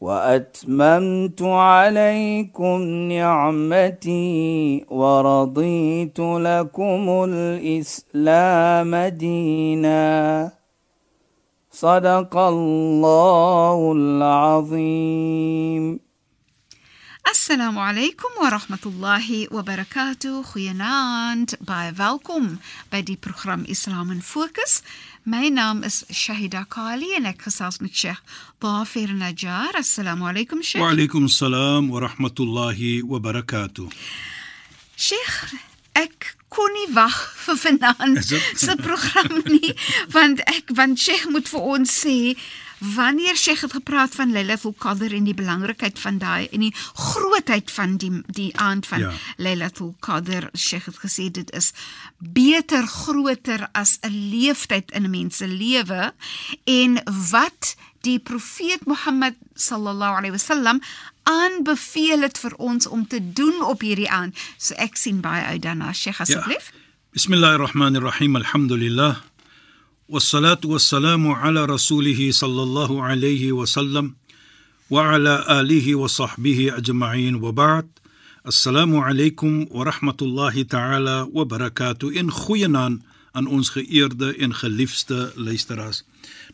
واتممت 0.00 1.42
عليكم 1.42 2.82
نعمتي 3.12 4.84
ورضيت 4.88 6.20
لكم 6.20 7.24
الاسلام 7.28 8.96
دينا 8.96 10.52
صدق 11.70 12.36
الله 12.36 13.92
العظيم 13.92 16.08
alaykum 17.48 18.30
wa 18.40 18.50
rahmatullahi 18.50 19.48
wa 19.50 19.62
barakatuh. 19.62 20.44
Goeienaand. 20.52 21.56
Baie 21.60 21.92
welkom 21.92 22.60
by 22.90 23.02
die 23.02 23.16
program 23.16 23.64
Islam 23.68 24.10
in. 24.10 24.22
My 25.28 25.50
naam 25.50 25.84
is 25.84 26.06
Shahida 26.08 26.62
Kali 26.72 27.10
en 27.12 27.26
ek 27.28 27.42
gesels 27.44 27.82
met 27.84 27.92
Sheikh 27.92 28.20
Dafir 28.64 29.10
Najjar. 29.12 29.76
Assalamu 29.76 30.24
alaykum 30.30 30.62
Sheikh. 30.64 30.80
Wa 30.80 30.94
alaykum 30.94 31.26
assalam 31.28 31.90
wa 31.92 32.00
rahmatullahi 32.00 33.02
wa 33.04 33.20
barakatuh. 33.20 33.92
Sheikh, 34.96 35.34
ek 36.00 36.30
kon 36.48 36.72
nie 36.72 36.86
wag 36.96 37.12
vir 37.44 37.60
vanaand 37.60 38.24
se 38.24 38.78
program 38.80 39.42
nie, 39.52 39.74
want 40.16 40.40
ek 40.48 40.72
want 40.80 40.96
Sheikh 40.96 41.28
moet 41.28 41.52
vir 41.52 41.68
ons 41.76 41.92
sê 41.92 42.16
Wanneer 42.78 43.36
Sheikh 43.36 43.60
het 43.60 43.72
gepraat 43.72 44.14
van 44.14 44.32
Lailatul 44.32 44.74
Qadr 44.78 45.14
en 45.14 45.24
die 45.24 45.34
belangrikheid 45.34 45.98
van 45.98 46.18
daai 46.18 46.48
en 46.52 46.60
die 46.60 46.74
grootheid 46.94 47.70
van 47.70 47.96
die 47.96 48.22
die 48.26 48.56
aand 48.56 48.86
van 48.86 48.98
ja. 48.98 49.10
Ja. 49.10 49.16
Lailatul 49.36 49.94
Qadr, 50.00 50.48
Sheikh 50.56 50.84
het 50.84 50.98
gesê 51.02 51.30
dit 51.30 51.50
is 51.50 51.72
beter 52.18 52.86
groter 52.86 53.68
as 53.72 53.98
'n 54.00 54.30
leeftyd 54.30 54.90
in 54.90 55.02
'n 55.02 55.10
mens 55.10 55.36
se 55.36 55.46
lewe 55.46 56.12
en 56.64 57.02
wat 57.30 57.76
die 58.00 58.18
profeet 58.18 58.84
Mohammed 58.86 59.34
sallallahu 59.54 60.16
alaihi 60.16 60.30
wasallam 60.30 60.80
aanbeveel 61.22 62.20
het 62.20 62.38
vir 62.38 62.54
ons 62.56 62.86
om 62.86 63.06
te 63.06 63.32
doen 63.32 63.62
op 63.62 63.80
hierdie 63.80 64.10
aand. 64.10 64.36
So 64.56 64.74
ek 64.74 64.96
sien 64.96 65.20
baie 65.20 65.44
uit 65.44 65.62
daarna, 65.62 65.92
Sheikh 65.92 66.20
asseblief. 66.20 66.70
Ja. 66.72 66.78
Bismillahir 67.12 67.58
Rahmanir 67.58 68.02
Rahim. 68.02 68.36
Alhamdulillah. 68.36 69.16
والصلاة 70.09 70.59
والسلام 70.65 71.27
على 71.27 71.65
رسوله 71.65 72.31
صلى 72.31 72.63
الله 72.63 73.03
عليه 73.03 73.51
وسلم 73.51 74.13
وعلى 74.89 75.45
آله 75.61 75.95
وصحبه 75.95 76.77
أجمعين 76.77 77.35
وبعد 77.35 77.87
السلام 78.47 78.95
عليكم 78.95 79.65
ورحمة 79.71 80.17
الله 80.21 80.61
تعالى 80.63 81.27
وبركاته 81.33 82.11
in 82.13 82.31
goeienaand 82.31 83.01
aan 83.33 83.47
ons 83.47 83.69
geëerde 83.69 84.35
en 84.37 84.53
geliefde 84.55 85.31
luisteraars. 85.35 86.03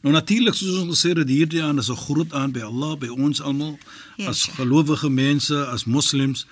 Nou 0.01 0.13
natuurlik 0.13 0.53
soos 0.55 0.77
ons 0.79 0.93
gesê 0.95 1.11
het 1.17 1.27
hierdie 1.29 1.63
aan 1.63 1.77
is 1.77 1.89
'n 1.89 1.95
groot 2.05 2.33
aan 2.33 2.51
by 2.51 2.61
Allah, 2.61 2.97
by 2.97 3.07
ons 3.07 3.41
almal 3.41 3.77
Ja, 4.17 4.27
as 4.29 4.39
Sheikh. 4.41 4.55
gelowige 4.55 5.09
mense, 5.09 5.65
as 5.65 5.83
moslems. 5.85 6.45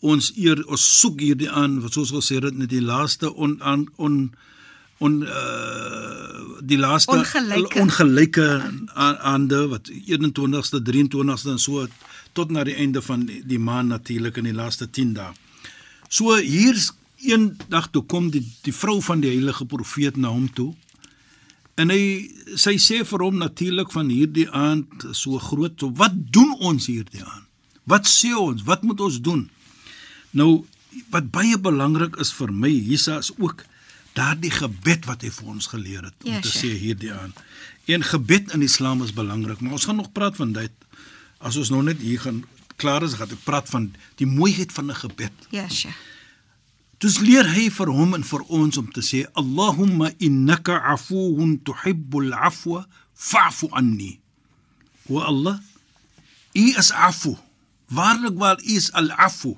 Ons 0.00 0.32
eer 0.36 0.64
ons 0.66 1.00
soek 1.00 1.20
hierdie 1.20 1.50
aan 1.50 1.80
wat 1.80 1.92
soos 1.92 2.10
gesê 2.10 2.40
het 2.40 2.56
net 2.56 2.68
die 2.70 2.82
laaste 2.82 3.34
on 3.34 3.62
aan 3.62 3.86
on 3.96 4.32
on 4.99 5.21
uh, 5.23 6.59
die 6.61 6.77
laaste 6.77 7.15
Ongelyke. 7.15 7.79
ongelyke 7.79 8.47
aande 8.95 9.61
wat 9.71 9.89
21ste 9.89 10.81
23ste 10.83 11.53
en 11.55 11.61
so 11.61 11.87
tot 12.37 12.51
na 12.51 12.63
die 12.67 12.75
einde 12.75 13.01
van 13.01 13.25
die, 13.25 13.41
die 13.47 13.59
maand 13.59 13.89
natuurlik 13.93 14.37
in 14.37 14.49
die 14.51 14.55
laaste 14.55 14.89
10 14.89 15.13
dae. 15.17 15.31
So 16.09 16.35
hier's 16.35 16.91
een 17.23 17.57
dag 17.67 17.89
toe 17.91 18.03
kom 18.03 18.29
die 18.31 18.43
die 18.63 18.75
vrou 18.75 18.99
van 19.03 19.23
die 19.23 19.31
heilige 19.31 19.65
profeet 19.65 20.17
na 20.17 20.31
hom 20.33 20.47
toe. 20.53 20.73
En 21.79 21.91
hy 21.93 22.27
sy 22.59 22.75
sê 22.81 23.01
vir 23.07 23.23
hom 23.23 23.39
natuurlik 23.39 23.91
van 23.95 24.11
hierdie 24.11 24.49
aand 24.51 25.07
so 25.15 25.39
groot, 25.39 25.77
so 25.79 25.91
wat 25.95 26.15
doen 26.33 26.51
ons 26.59 26.89
hierdie 26.91 27.23
aand? 27.23 27.47
Wat 27.89 28.07
sê 28.07 28.33
ons? 28.35 28.65
Wat 28.67 28.83
moet 28.83 28.99
ons 29.01 29.21
doen? 29.23 29.47
Nou 30.35 30.65
wat 31.13 31.29
baie 31.31 31.57
belangrik 31.57 32.17
is 32.21 32.31
vir 32.35 32.51
my 32.51 32.71
hiersa 32.71 33.19
is 33.23 33.31
ook 33.37 33.63
daardie 34.19 34.51
gebed 34.51 35.07
wat 35.09 35.23
hy 35.25 35.31
vir 35.39 35.49
ons 35.55 35.71
geleer 35.71 36.09
het 36.09 36.27
om 36.27 36.33
Ja, 36.35 36.43
te 36.43 36.51
sê 36.51 36.73
hierdie 36.75 37.13
aan. 37.15 37.33
En 37.89 38.03
gebed 38.05 38.53
in 38.53 38.65
Islam 38.65 39.03
is 39.05 39.15
belangrik, 39.15 39.61
maar 39.63 39.79
ons 39.79 39.87
gaan 39.89 39.99
nog 40.01 40.11
praat 40.11 40.35
van 40.35 40.51
dit. 40.53 40.71
As 41.39 41.57
ons 41.57 41.71
nou 41.73 41.81
net 41.87 42.01
hier 42.03 42.19
gaan 42.19 42.43
klaar 42.79 43.03
is, 43.07 43.15
gaan 43.19 43.31
ek 43.31 43.43
praat 43.47 43.69
van 43.71 43.89
die 44.21 44.27
mooiheid 44.27 44.71
van 44.75 44.91
'n 44.91 45.01
gebed. 45.07 45.47
Ja, 45.55 45.67
Sheikh. 45.69 45.97
Dus 46.99 47.19
leer 47.23 47.47
hy 47.47 47.69
vir 47.71 47.87
hom 47.95 48.13
en 48.17 48.25
vir 48.27 48.41
ons 48.51 48.77
om 48.77 48.87
te 48.91 49.01
sê 49.01 49.23
Allahumma 49.39 50.11
innaka 50.19 50.81
afuwun 50.93 51.61
tuhibbul 51.63 52.33
afwa 52.35 52.81
fa'fu 53.15 53.69
anni. 53.71 54.19
O 55.07 55.21
Allah, 55.23 55.59
U 56.55 56.65
is 56.77 56.91
afu. 56.91 57.37
Waarlik 57.87 58.35
waar 58.37 58.59
U 58.59 58.75
is 58.75 58.91
al-afu. 58.91 59.55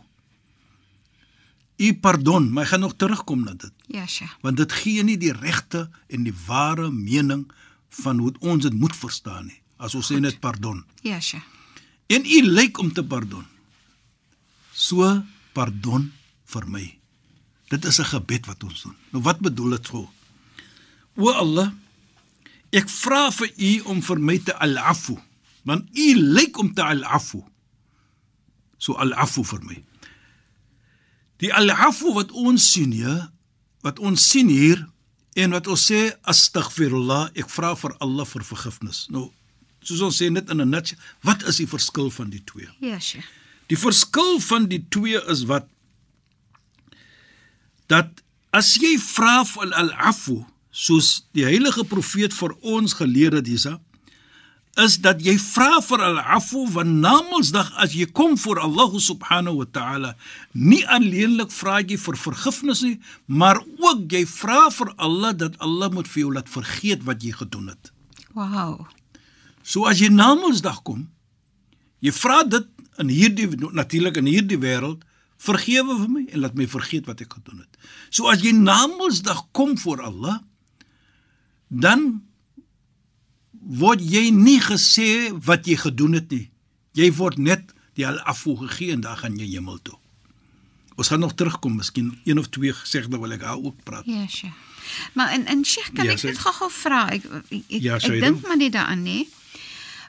U 1.81 1.93
pardon, 1.97 2.51
maar 2.53 2.63
ek 2.63 2.69
gaan 2.75 2.79
nog 2.85 2.93
terugkom 2.95 3.43
na 3.43 3.53
dit, 3.57 3.71
Ja, 3.87 4.05
Sheikh. 4.07 4.35
want 4.41 4.57
dit 4.57 4.71
gee 4.71 5.03
nie 5.03 5.17
die 5.17 5.33
regte 5.33 5.89
en 6.07 6.23
die 6.23 6.33
ware 6.47 6.91
mening 6.91 7.47
van 7.89 8.19
hoe 8.19 8.33
ons 8.39 8.63
dit 8.63 8.73
moet 8.73 8.95
verstaan 8.95 9.45
nie. 9.49 9.57
As 9.77 9.95
ons 9.97 10.11
sê 10.11 10.19
net 10.21 10.39
pardon. 10.39 10.83
Ja, 11.01 11.19
Sheikh. 11.19 11.43
En 12.07 12.25
U 12.25 12.41
lyk 12.43 12.77
om 12.77 12.91
te 12.93 13.03
pardon. 13.03 13.45
So 14.73 15.23
pardon 15.53 16.11
vir 16.53 16.67
my. 16.67 16.85
Dit 17.69 17.85
is 17.85 17.99
'n 17.99 18.05
gebed 18.05 18.45
wat 18.45 18.63
ons 18.63 18.81
doen. 18.83 18.95
Nou 19.11 19.23
wat 19.23 19.39
bedoel 19.39 19.69
dit 19.69 19.87
so? 19.87 20.09
O 21.15 21.29
Allah, 21.31 21.71
ek 22.71 22.89
vra 22.89 23.31
vir 23.31 23.51
U 23.57 23.79
om 23.85 24.01
vir 24.01 24.19
my 24.19 24.37
te 24.37 24.53
al-afu, 24.59 25.17
want 25.63 25.89
U 25.97 26.13
lyk 26.15 26.57
om 26.57 26.73
te 26.73 26.83
al-afu. 26.83 27.43
So 28.77 28.93
al-afu 28.93 29.43
vir 29.43 29.59
my. 29.63 29.83
Die 31.41 31.51
al-afu 31.53 32.13
wat 32.13 32.31
ons 32.37 32.71
sien 32.73 32.93
hier, 32.93 33.29
wat 33.85 33.99
ons 33.99 34.23
sien 34.29 34.49
hier 34.51 34.85
en 35.39 35.55
wat 35.55 35.67
ons 35.71 35.87
sê 35.89 36.11
astaghfirullah, 36.29 37.31
ek 37.39 37.49
vra 37.49 37.73
vir 37.79 37.95
Allah 38.03 38.27
vir 38.29 38.45
vergifnis. 38.45 39.05
Nou, 39.13 39.29
soos 39.81 40.03
ons 40.05 40.21
sê 40.21 40.29
net 40.29 40.49
in 40.53 40.61
'n 40.61 40.69
nutshell, 40.69 40.99
wat 41.23 41.43
is 41.49 41.57
die 41.57 41.67
verskil 41.67 42.11
van 42.11 42.29
die 42.29 42.43
twee? 42.45 42.69
Ja, 42.79 42.99
Sheikh. 42.99 43.25
Die 43.67 43.77
verskil 43.77 44.39
van 44.39 44.67
die 44.67 44.85
twee 44.89 45.19
is 45.31 45.45
wat 45.47 45.67
dat 47.87 48.21
as 48.51 48.75
jy 48.75 48.97
vra 48.99 49.43
vir 49.47 49.73
al-afu 49.73 50.45
soos 50.71 51.25
die 51.35 51.45
heilige 51.47 51.83
profeet 51.83 52.33
vir 52.33 52.55
ons 52.61 52.93
geleer 52.93 53.33
het 53.33 53.47
hiersa 53.47 53.79
is 54.79 54.97
dat 55.03 55.19
jy 55.19 55.35
vra 55.35 55.81
vir 55.83 56.03
al-afu 56.07 56.65
van 56.71 56.99
Namedsdag 57.03 57.73
as 57.83 57.95
jy 57.97 58.05
kom 58.07 58.37
voor 58.39 58.61
Allah 58.63 58.93
subhanahu 58.95 59.63
wa 59.63 59.67
ta'ala 59.71 60.15
nie 60.53 60.83
alleenlik 60.87 61.51
vra 61.51 61.81
jy 61.81 61.97
vir 61.99 62.15
vergifnis 62.15 62.83
nie 62.87 62.99
maar 63.27 63.59
ook 63.59 64.07
jy 64.11 64.23
vra 64.25 64.69
vir 64.71 64.93
Allah 64.97 65.33
dat 65.35 65.59
Allah 65.59 65.91
moet 65.91 66.07
vir 66.07 66.23
jou 66.23 66.33
laat 66.33 66.49
vergeet 66.49 67.03
wat 67.03 67.23
jy 67.23 67.35
gedoen 67.35 67.73
het 67.73 67.91
Wow. 68.33 68.87
So 69.63 69.85
as 69.89 70.01
jy 70.01 70.09
na 70.11 70.33
Mondsdag 70.37 70.81
kom, 70.87 71.05
jy 72.01 72.13
vra 72.15 72.41
dit 72.47 72.67
in 73.01 73.11
hierdie 73.11 73.47
natuurlik 73.75 74.19
in 74.21 74.29
hierdie 74.29 74.59
wêreld, 74.61 75.03
vergewe 75.41 75.97
vir 75.97 76.09
my 76.11 76.23
en 76.29 76.43
laat 76.43 76.57
my 76.57 76.67
vergeet 76.69 77.07
wat 77.09 77.21
ek 77.23 77.37
gedoen 77.39 77.63
het. 77.63 77.79
So 78.13 78.29
as 78.31 78.43
jy 78.45 78.53
na 78.55 78.85
Mondsdag 78.89 79.47
kom 79.57 79.75
voor 79.81 80.03
Allah, 80.09 80.39
dan 81.67 82.23
word 83.61 84.01
jy 84.01 84.29
nie 84.33 84.59
gesê 84.61 85.31
wat 85.45 85.67
jy 85.69 85.75
gedoen 85.77 86.13
het 86.17 86.29
nie. 86.31 86.49
Jy 86.97 87.11
word 87.13 87.37
net 87.37 87.73
die 87.95 88.07
al-afu 88.07 88.55
gegee 88.65 88.91
en 88.95 89.01
dan 89.01 89.17
gaan 89.17 89.37
jy 89.39 89.47
hemel 89.55 89.79
toe. 89.83 89.97
Ons 90.95 91.07
gaan 91.07 91.19
nog 91.23 91.33
terugkom, 91.33 91.75
miskien 91.79 92.11
een 92.25 92.37
of 92.39 92.49
twee 92.49 92.73
gesegde 92.73 93.17
wil 93.19 93.31
ek 93.31 93.39
daar 93.45 93.57
ook 93.57 93.83
praat. 93.83 94.05
Ja, 94.05 94.27
Sheikh. 94.27 94.53
Maar 95.13 95.29
en 95.31 95.45
en 95.45 95.63
Sheikh, 95.65 95.93
kan 95.93 96.05
Ja, 96.05 96.11
ek 96.11 96.23
net 96.23 96.37
gou-gou 96.37 96.69
vra? 96.71 97.09
Ek 97.09 97.23
ek, 97.49 97.63
Ja, 97.67 97.95
ek 97.95 98.19
dink 98.21 98.41
maar 98.47 98.57
net 98.57 98.73
daaraan, 98.73 99.01
nee. 99.03 99.27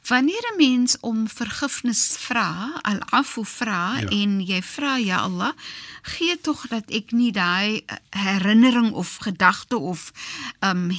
Wanneer 0.07 0.43
'n 0.53 0.57
mens 0.57 0.97
om 1.01 1.29
vergifnis 1.29 2.17
vra, 2.19 2.79
al-afu 2.83 3.45
vra 3.45 3.99
Ja. 4.01 4.09
en 4.09 4.41
jy 4.47 4.63
vra 4.63 4.97
ja 4.97 5.17
Allah, 5.19 5.53
gee 6.03 6.41
tog 6.41 6.67
dat 6.69 6.91
ek 6.91 7.13
nie 7.13 7.33
daai 7.33 7.83
eh, 7.87 7.97
herinnering 8.11 8.93
of 8.93 9.17
gedagte 9.17 9.79
of 9.79 10.13
um 10.61 10.91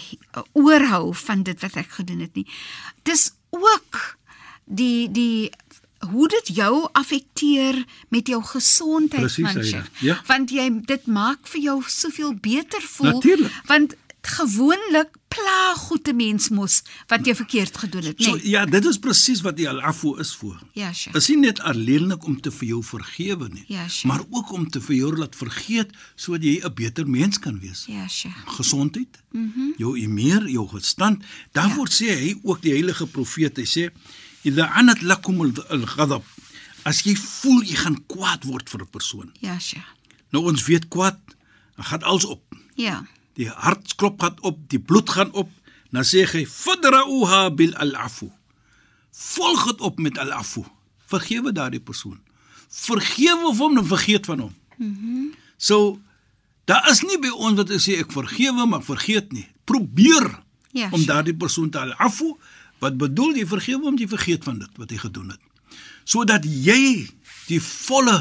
oorhou 0.54 1.16
van 1.16 1.44
dit 1.44 1.62
wat 1.62 1.76
ek 1.76 1.90
gedoen 1.92 2.20
het 2.20 2.36
nie. 2.36 2.48
Dis 3.04 3.32
ook 3.50 4.18
die 4.66 5.12
die 5.12 5.52
hoe 6.04 6.28
dit 6.28 6.56
jou 6.56 6.88
affekteer 6.92 7.86
met 8.10 8.28
jou 8.28 8.44
gesondheid 8.44 9.22
Presies, 9.22 9.54
man. 9.54 9.64
Sheikh. 9.64 9.90
Ja. 10.00 10.22
Want 10.28 10.50
jy 10.50 10.82
dit 10.86 11.06
maak 11.06 11.40
vir 11.48 11.62
jou 11.62 11.84
soveel 11.88 12.34
beter 12.36 12.82
voel 12.82 13.12
Natuurlijk. 13.12 13.54
want 13.66 13.96
gewoonlik 14.28 15.10
pla 15.28 15.74
goeie 15.76 16.14
mens 16.16 16.50
mos 16.50 16.82
wat 17.12 17.26
jy 17.28 17.34
verkeerd 17.36 17.78
gedoen 17.78 18.06
het, 18.08 18.22
So 18.24 18.36
nee. 18.36 18.50
ja, 18.54 18.66
dit 18.66 18.86
is 18.86 19.00
presies 19.00 19.42
wat 19.44 19.58
die 19.58 19.68
al-afu 19.70 20.14
is 20.20 20.32
vir. 20.40 20.60
Ja, 20.74 20.92
Sheikh. 20.94 21.16
Is 21.18 21.28
nie 21.28 21.38
net 21.42 21.60
alleenlik 21.60 22.24
om 22.26 22.38
te 22.42 22.52
vir 22.52 22.68
jou 22.68 22.84
vergewe 22.84 23.50
nie, 23.50 23.66
Ja, 23.68 23.88
Sheikh. 23.88 24.06
maar 24.08 24.24
ook 24.30 24.52
om 24.52 24.70
te 24.70 24.82
vir 24.82 24.96
jou 24.96 25.12
laat 25.18 25.36
vergeet 25.36 25.92
sodat 26.16 26.44
jy 26.44 26.62
'n 26.64 26.74
beter 26.74 27.08
mens 27.08 27.40
kan 27.40 27.60
wees. 27.60 27.86
Ja, 27.88 28.08
Sheikh. 28.08 28.38
Gesondheid, 28.58 29.20
mm 29.32 29.52
-hmm. 29.56 29.74
jou 29.78 29.98
imeer, 29.98 30.50
jou 30.50 30.68
verstand. 30.70 31.24
Daarvoor 31.52 31.88
ja. 31.90 31.94
sê 31.94 32.20
hy 32.20 32.40
ook 32.44 32.62
die 32.62 32.72
heilige 32.72 33.08
profeet, 33.08 33.58
hy 33.58 33.66
sê: 33.66 33.92
"Idha 34.44 34.66
anat 34.66 35.02
lakum 35.02 35.42
al-ghadab." 35.70 36.24
As 36.84 37.02
jy 37.02 37.16
voel 37.16 37.64
jy 37.64 37.76
gaan 37.76 38.06
kwaad 38.08 38.44
word 38.44 38.70
vir 38.70 38.82
'n 38.82 38.90
persoon. 38.90 39.32
Ja, 39.40 39.60
Sheikh. 39.60 39.88
Nou 40.32 40.46
ons 40.46 40.66
weet 40.66 40.88
kwaad, 40.88 41.20
gaan 41.78 42.02
alles 42.04 42.26
op. 42.26 42.42
Ja. 42.76 43.06
Die 43.40 43.50
hartklop 43.50 44.22
gaan 44.22 44.38
op, 44.42 44.60
die 44.70 44.80
bloed 44.80 45.10
gaan 45.10 45.32
op. 45.34 45.50
Dan 45.94 46.06
sê 46.06 46.24
hy 46.26 46.46
fadra'uha 46.50 47.50
bil 47.58 47.74
al-afu. 47.82 48.30
Volg 49.14 49.66
dit 49.72 49.82
op 49.82 50.00
met 50.02 50.18
al-afu. 50.18 50.64
Vergewe 51.12 51.52
daardie 51.54 51.82
persoon. 51.82 52.20
Vergewe 52.70 53.48
of 53.52 53.58
hom 53.62 53.78
en 53.78 53.86
vergeet 53.86 54.26
van 54.26 54.48
hom. 54.48 54.56
Mhm. 54.78 54.90
Mm 54.90 55.32
so 55.64 56.00
daar 56.66 56.90
is 56.92 57.02
nie 57.08 57.16
by 57.22 57.30
ons 57.30 57.56
wat 57.56 57.70
ek 57.72 57.80
sê 57.80 57.94
ek 58.02 58.12
vergewe 58.12 58.66
maar 58.68 58.84
vergeet 58.84 59.32
nie. 59.32 59.46
Probeer 59.64 60.26
Ja, 60.74 60.90
om 60.92 61.06
daardie 61.06 61.36
persoon 61.38 61.70
te 61.70 61.80
al-afu 61.80 62.34
wat 62.82 62.98
bedoel 62.98 63.38
jy 63.38 63.46
vergewe 63.48 63.86
hom 63.86 63.98
jy 64.00 64.08
vergeet 64.12 64.44
van 64.44 64.58
dit 64.60 64.82
wat 64.82 64.92
hy 64.92 64.98
gedoen 64.98 65.30
het. 65.32 65.40
Sodat 66.04 66.44
jy 66.44 67.06
die 67.48 67.62
volle 67.64 68.18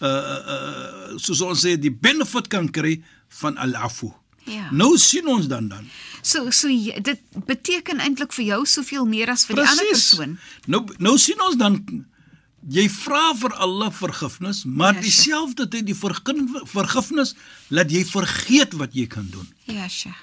uh 0.00 0.08
uh 0.08 1.18
soos 1.20 1.42
ons 1.44 1.66
sê 1.66 1.74
die 1.76 1.92
benefit 1.92 2.48
kan 2.48 2.70
kry 2.70 3.02
van 3.42 3.58
al-afu. 3.60 4.12
Ja. 4.46 4.68
Nou 4.72 4.96
sien 4.98 5.26
ons 5.28 5.46
dan 5.48 5.68
dan. 5.68 5.86
So 6.22 6.50
so 6.50 6.68
dit 7.02 7.20
beteken 7.46 8.00
eintlik 8.00 8.32
vir 8.32 8.44
jou 8.44 8.64
soveel 8.66 9.06
meer 9.08 9.30
as 9.32 9.46
vir 9.48 9.56
die 9.60 9.68
ander 9.68 9.88
persoon. 9.92 10.36
Nou 10.66 10.84
nou 10.98 11.16
sien 11.18 11.40
ons 11.40 11.56
dan 11.60 11.78
jy 12.68 12.86
vra 12.88 13.34
vir 13.36 13.52
Allah 13.60 13.90
vergifnis, 13.92 14.62
maar 14.64 14.94
Ja, 14.94 15.00
dieselfde 15.04 15.66
tyd 15.68 15.86
die 15.86 15.96
vergifnis 15.96 17.34
laat 17.68 17.90
jy 17.92 18.04
vergeet 18.08 18.72
wat 18.80 18.94
jy 18.96 19.06
kan 19.06 19.26
doen. 19.32 19.48
Ja, 19.68 19.88
Sheikh. 19.88 20.22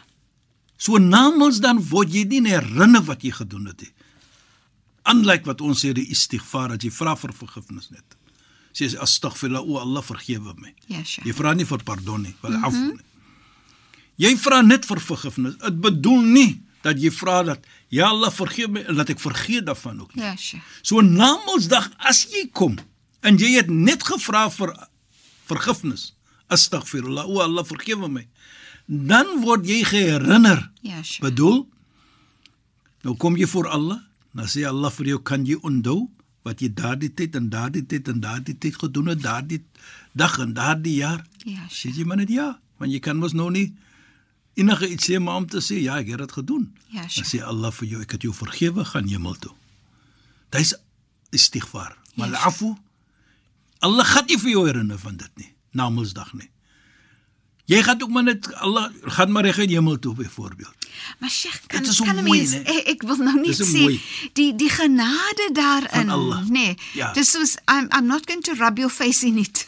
So 0.82 0.98
namens 0.98 1.60
dan 1.62 1.78
word 1.92 2.10
jy 2.14 2.24
nie 2.26 2.42
herinner 2.50 3.04
wat 3.06 3.22
jy 3.24 3.30
gedoen 3.38 3.68
het 3.70 3.82
nie. 3.86 3.92
Unlike 5.12 5.46
wat 5.50 5.62
ons 5.62 5.84
sê 5.86 5.94
die 5.94 6.08
istighfar 6.14 6.74
as 6.74 6.82
jy 6.86 6.90
vra 6.94 7.14
vir 7.18 7.34
vergifnis 7.34 7.92
net. 7.94 8.18
Sê 8.74 8.88
jy 8.90 8.98
astaghfirullah 9.02 9.62
o 9.62 9.78
Allah 9.82 10.02
vergewe 10.06 10.54
my. 10.58 10.74
Ja, 10.88 11.04
Sheikh. 11.04 11.26
Jy 11.30 11.34
vra 11.38 11.54
nie 11.54 11.66
vir 11.70 11.86
pardon 11.86 12.26
nie, 12.26 12.34
wel 12.42 12.58
af 12.66 12.74
nie. 12.74 12.98
Jy 14.22 14.36
vra 14.38 14.62
net 14.62 14.86
vir 14.86 15.00
vergifnis. 15.02 15.56
Dit 15.64 15.80
bedoel 15.82 16.22
nie 16.36 16.52
dat 16.86 16.98
jy 17.02 17.12
vra 17.14 17.42
dat 17.46 17.66
ja 17.94 18.08
Allah 18.10 18.32
vergewe 18.34 18.72
my 18.78 18.84
en 18.90 18.98
dat 19.02 19.10
ek 19.14 19.20
vergeet 19.22 19.66
daarvan 19.70 20.00
ook 20.02 20.16
nie. 20.16 20.24
Ja, 20.24 20.36
Sheikh. 20.38 20.66
So 20.86 21.02
namelsdag 21.06 21.90
as 22.10 22.24
jy 22.32 22.48
kom 22.54 22.78
en 23.26 23.38
jy 23.42 23.56
het 23.60 23.70
net 23.70 24.02
gevra 24.08 24.48
vir 24.54 24.74
vergifnis, 25.50 26.12
astaghfirullah 26.50 27.28
o 27.30 27.42
Allah 27.44 27.66
vergewe 27.68 28.10
my. 28.10 28.24
Dan 28.88 29.42
word 29.46 29.68
jy 29.70 29.84
geherinner. 29.86 30.64
Ja, 30.82 31.02
Sheikh. 31.04 31.22
Bedoel 31.26 31.62
nou 33.06 33.16
kom 33.18 33.38
jy 33.38 33.48
voor 33.50 33.70
Allah, 33.74 34.02
dan 34.38 34.50
sê 34.50 34.66
Allah 34.70 34.92
vir 34.94 35.14
jou 35.16 35.22
kan 35.26 35.46
jy 35.46 35.58
onthou 35.66 36.10
wat 36.46 36.62
jy 36.62 36.72
daardie 36.74 37.12
tyd 37.14 37.36
en 37.38 37.50
daardie 37.54 37.84
tyd 37.86 38.08
en 38.10 38.22
daardie 38.22 38.56
tyd 38.58 38.78
gedoen 38.82 39.12
het, 39.14 39.22
daardie 39.22 39.62
dag 40.18 40.40
en 40.42 40.54
daardie 40.58 40.96
jaar. 41.02 41.22
Ja, 41.46 41.66
Sê 41.70 41.90
Sheikh. 41.90 41.98
jy 42.02 42.06
maar 42.10 42.18
net 42.22 42.30
ja, 42.34 42.56
want 42.82 42.92
jy 42.94 43.00
kan 43.00 43.18
mos 43.22 43.34
nou 43.38 43.50
nie 43.54 43.70
enige 44.54 44.88
iets 44.90 45.06
sê 45.10 45.20
maar 45.20 45.36
om 45.36 45.48
te 45.48 45.58
sê 45.62 45.80
ja, 45.82 45.98
ek 46.00 46.08
het 46.08 46.18
dit 46.18 46.32
gedoen. 46.32 46.72
Ja, 46.90 47.00
Dan 47.02 47.10
Sheikh. 47.10 47.28
sê 47.34 47.44
Allah 47.44 47.72
vir 47.72 47.88
jou 47.88 48.02
ek 48.02 48.12
het 48.12 48.22
jou 48.22 48.34
vergewe, 48.34 48.86
gaan 48.86 49.08
hemel 49.08 49.36
toe. 49.40 49.52
Dis 50.50 50.74
istighfar. 51.32 51.98
Maar 52.16 52.30
Ja, 52.30 52.38
afu 52.46 52.76
Allah 53.80 54.06
gaan 54.06 54.26
nie 54.28 54.38
vir 54.38 54.52
jou 54.52 54.66
herinner 54.68 55.00
van 55.00 55.16
dit 55.18 55.32
nie, 55.38 55.54
namelsdag 55.74 56.34
nie. 56.34 56.50
Jy 57.66 57.80
gaan 57.84 58.02
ook 58.04 58.10
maar 58.10 58.24
net 58.24 58.54
Allah 58.54 58.90
gaan 59.16 59.32
maar 59.32 59.44
reg 59.46 59.58
in 59.64 59.70
hemel 59.70 60.00
toe 60.00 60.14
byvoorbeeld. 60.16 60.76
Maar 61.20 61.30
Sheikh, 61.30 61.62
kan 61.68 61.84
kan 61.84 62.16
'n 62.18 62.24
mens 62.24 62.52
né? 62.52 62.62
ek, 62.66 62.88
ek 62.94 63.02
wil 63.04 63.16
nou 63.18 63.40
nie 63.42 63.54
sê 63.56 63.66
mooi. 63.82 64.02
die 64.34 64.56
die 64.56 64.70
genade 64.70 65.50
daarin, 65.54 66.10
Allah. 66.10 66.44
nee. 66.50 66.76
Ja. 66.94 67.14
Dis 67.14 67.32
soos 67.32 67.56
I'm 67.72 67.88
I'm 67.96 68.06
not 68.06 68.26
going 68.28 68.44
to 68.44 68.54
rub 68.54 68.78
your 68.78 68.92
face 68.92 69.24
in 69.26 69.38
it. 69.38 69.68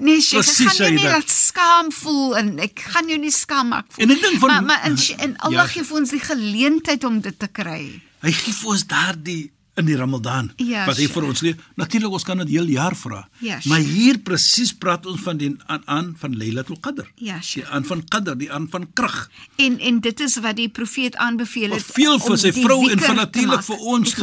Nee, 0.00 0.16
ek 0.16 0.28
Presies, 0.30 0.66
gaan 0.66 0.76
jou 0.76 0.90
nie 0.96 1.04
laat 1.04 1.30
skaam 1.30 1.90
voel 1.92 2.36
en 2.40 2.52
ek 2.64 2.80
gaan 2.94 3.08
jou 3.08 3.18
nie 3.20 3.30
skaam 3.30 3.68
maak 3.68 3.86
voel. 3.92 4.04
En 4.06 4.10
ek 4.14 4.22
dink 4.22 4.38
van- 4.40 4.48
maar 4.48 4.62
maar 4.62 4.82
en, 4.88 4.96
en 5.18 5.36
Allah 5.36 5.66
Ja. 5.66 5.72
gee 5.74 5.84
vir 5.84 5.96
ons 6.00 6.10
die 6.10 6.20
geleentheid 6.20 7.04
om 7.04 7.20
dit 7.20 7.38
te 7.38 7.48
kry. 7.48 8.00
Hy 8.22 8.32
gee 8.32 8.54
vir 8.54 8.70
ons 8.70 8.86
daardie 8.86 9.50
in 9.76 9.86
die 9.86 9.96
Ramadan 9.96 10.50
Ja, 10.60 10.84
wat 10.86 10.96
hy 11.00 11.06
vir 11.08 11.24
ons 11.24 11.40
leer. 11.40 11.56
Natuurlik 11.80 12.12
ons 12.12 12.24
kan 12.24 12.36
dit 12.38 12.48
heel 12.48 12.66
jaar 12.68 12.92
vra. 12.96 13.22
Ja, 13.40 13.60
sure. 13.60 13.68
maar 13.68 13.80
hier 13.80 14.18
presies 14.18 14.72
praat 14.76 15.06
ons 15.06 15.20
van 15.20 15.36
die 15.40 15.56
aan, 15.66 15.82
aan 15.86 16.14
van 16.20 16.36
Lailatul 16.36 16.76
Qadr. 16.80 17.06
Ja, 17.16 17.40
sure. 17.40 17.64
Die 17.66 17.72
aan 17.74 17.84
van 17.84 18.02
Qadr, 18.08 18.36
die 18.36 18.52
aan 18.52 18.68
van 18.70 18.86
krag. 18.92 19.30
En 19.56 19.78
en 19.78 20.00
dit 20.00 20.20
is 20.20 20.36
wat 20.44 20.56
die 20.56 20.68
profeet 20.68 21.16
aanbeveel 21.16 21.70
het. 21.70 21.82
veel 21.84 22.12
om 22.14 22.20
vir 22.20 22.36
sy 22.38 22.52
vrou 22.52 22.90
en 22.90 22.98
vir 22.98 23.08
te 23.08 23.14
natuurlik 23.14 23.62
vir 23.64 23.76
ons 23.76 24.14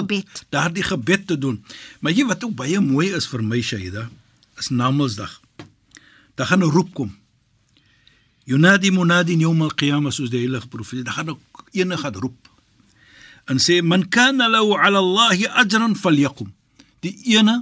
daardie 0.50 0.84
gebed 0.84 1.28
te 1.28 1.38
doen. 1.38 1.64
Maar 2.00 2.12
jy 2.12 2.26
wat 2.26 2.44
ook 2.44 2.56
baie 2.56 2.80
mooi 2.80 3.10
is 3.16 3.26
vir 3.28 3.42
my 3.44 3.62
Shaida, 3.62 4.10
is 4.60 4.70
Namedsdag. 4.70 5.42
Dan 6.36 6.46
gaan 6.46 6.64
'n 6.64 6.72
roep 6.72 6.94
kom. 6.94 7.18
Yunadi 8.44 8.92
munadi 8.92 9.38
yawm 9.38 9.62
al-qiyamah 9.62 10.12
soos 10.12 10.30
die 10.30 10.40
heilige 10.40 10.68
profeet. 10.68 11.06
Dan 11.06 11.14
gaan 11.14 11.30
ook 11.30 11.68
ene 11.72 11.98
gaan 11.98 12.14
roep 12.14 12.50
en 13.50 13.58
sê 13.58 13.82
man 13.82 14.06
kana 14.16 14.46
lahu 14.56 14.78
ala 14.78 15.00
Allah 15.06 15.34
ajran 15.62 15.94
falyaqum. 16.04 16.50
Die 17.02 17.16
ene 17.36 17.56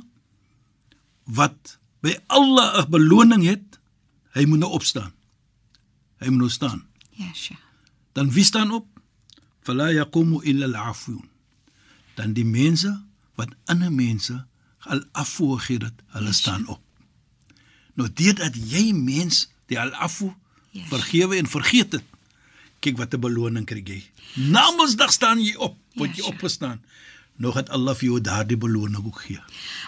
wat 1.38 1.80
by 2.04 2.14
Allah 2.28 2.84
'n 2.84 2.92
beloning 2.92 3.44
het, 3.48 3.80
hy 4.36 4.44
moet 4.46 4.60
nou 4.60 4.72
opstaan. 4.80 5.14
Hy 6.20 6.28
moet 6.30 6.44
nou 6.44 6.52
staan. 6.52 6.80
Ja, 7.16 7.32
Sheikh. 7.34 7.64
Dan 8.14 8.32
wie 8.36 8.44
staan 8.44 8.72
op? 8.72 8.88
Fala 9.66 9.92
yaqumu 9.92 10.44
illa 10.44 10.66
al-afun. 10.66 11.30
Dan 12.16 12.34
die 12.34 12.46
mense 12.46 12.92
wat 13.36 13.54
ander 13.66 13.92
mense 13.92 14.46
al-afu 14.80 15.58
gegee 15.58 15.86
het, 15.86 15.98
hulle 16.16 16.34
staan 16.34 16.68
op. 16.68 16.82
Nou 17.98 18.10
dit 18.14 18.38
dat 18.38 18.54
jy 18.56 18.92
mens 18.94 19.48
die 19.68 19.80
al-afu 19.80 20.32
Ja. 20.72 20.84
vergewe 20.92 21.38
en 21.38 21.48
vergeet 21.50 21.92
het. 21.98 22.04
Kyk 22.80 22.98
wat 22.98 23.14
'n 23.14 23.20
beloning 23.20 23.66
kry 23.66 23.82
jy. 23.86 24.04
Namedsdag 24.36 25.12
staan 25.12 25.42
jy 25.42 25.56
op, 25.56 25.76
word 25.96 26.10
Ja, 26.10 26.16
jy 26.16 26.22
sure. 26.24 26.34
opgestaan. 26.36 26.82
Nou 27.38 27.54
gaan 27.54 27.68
Allah 27.70 27.96
vir 27.96 28.06
jou 28.10 28.22
daardie 28.22 28.58
beloning 28.58 29.06
ook 29.06 29.22
gee. 29.22 29.40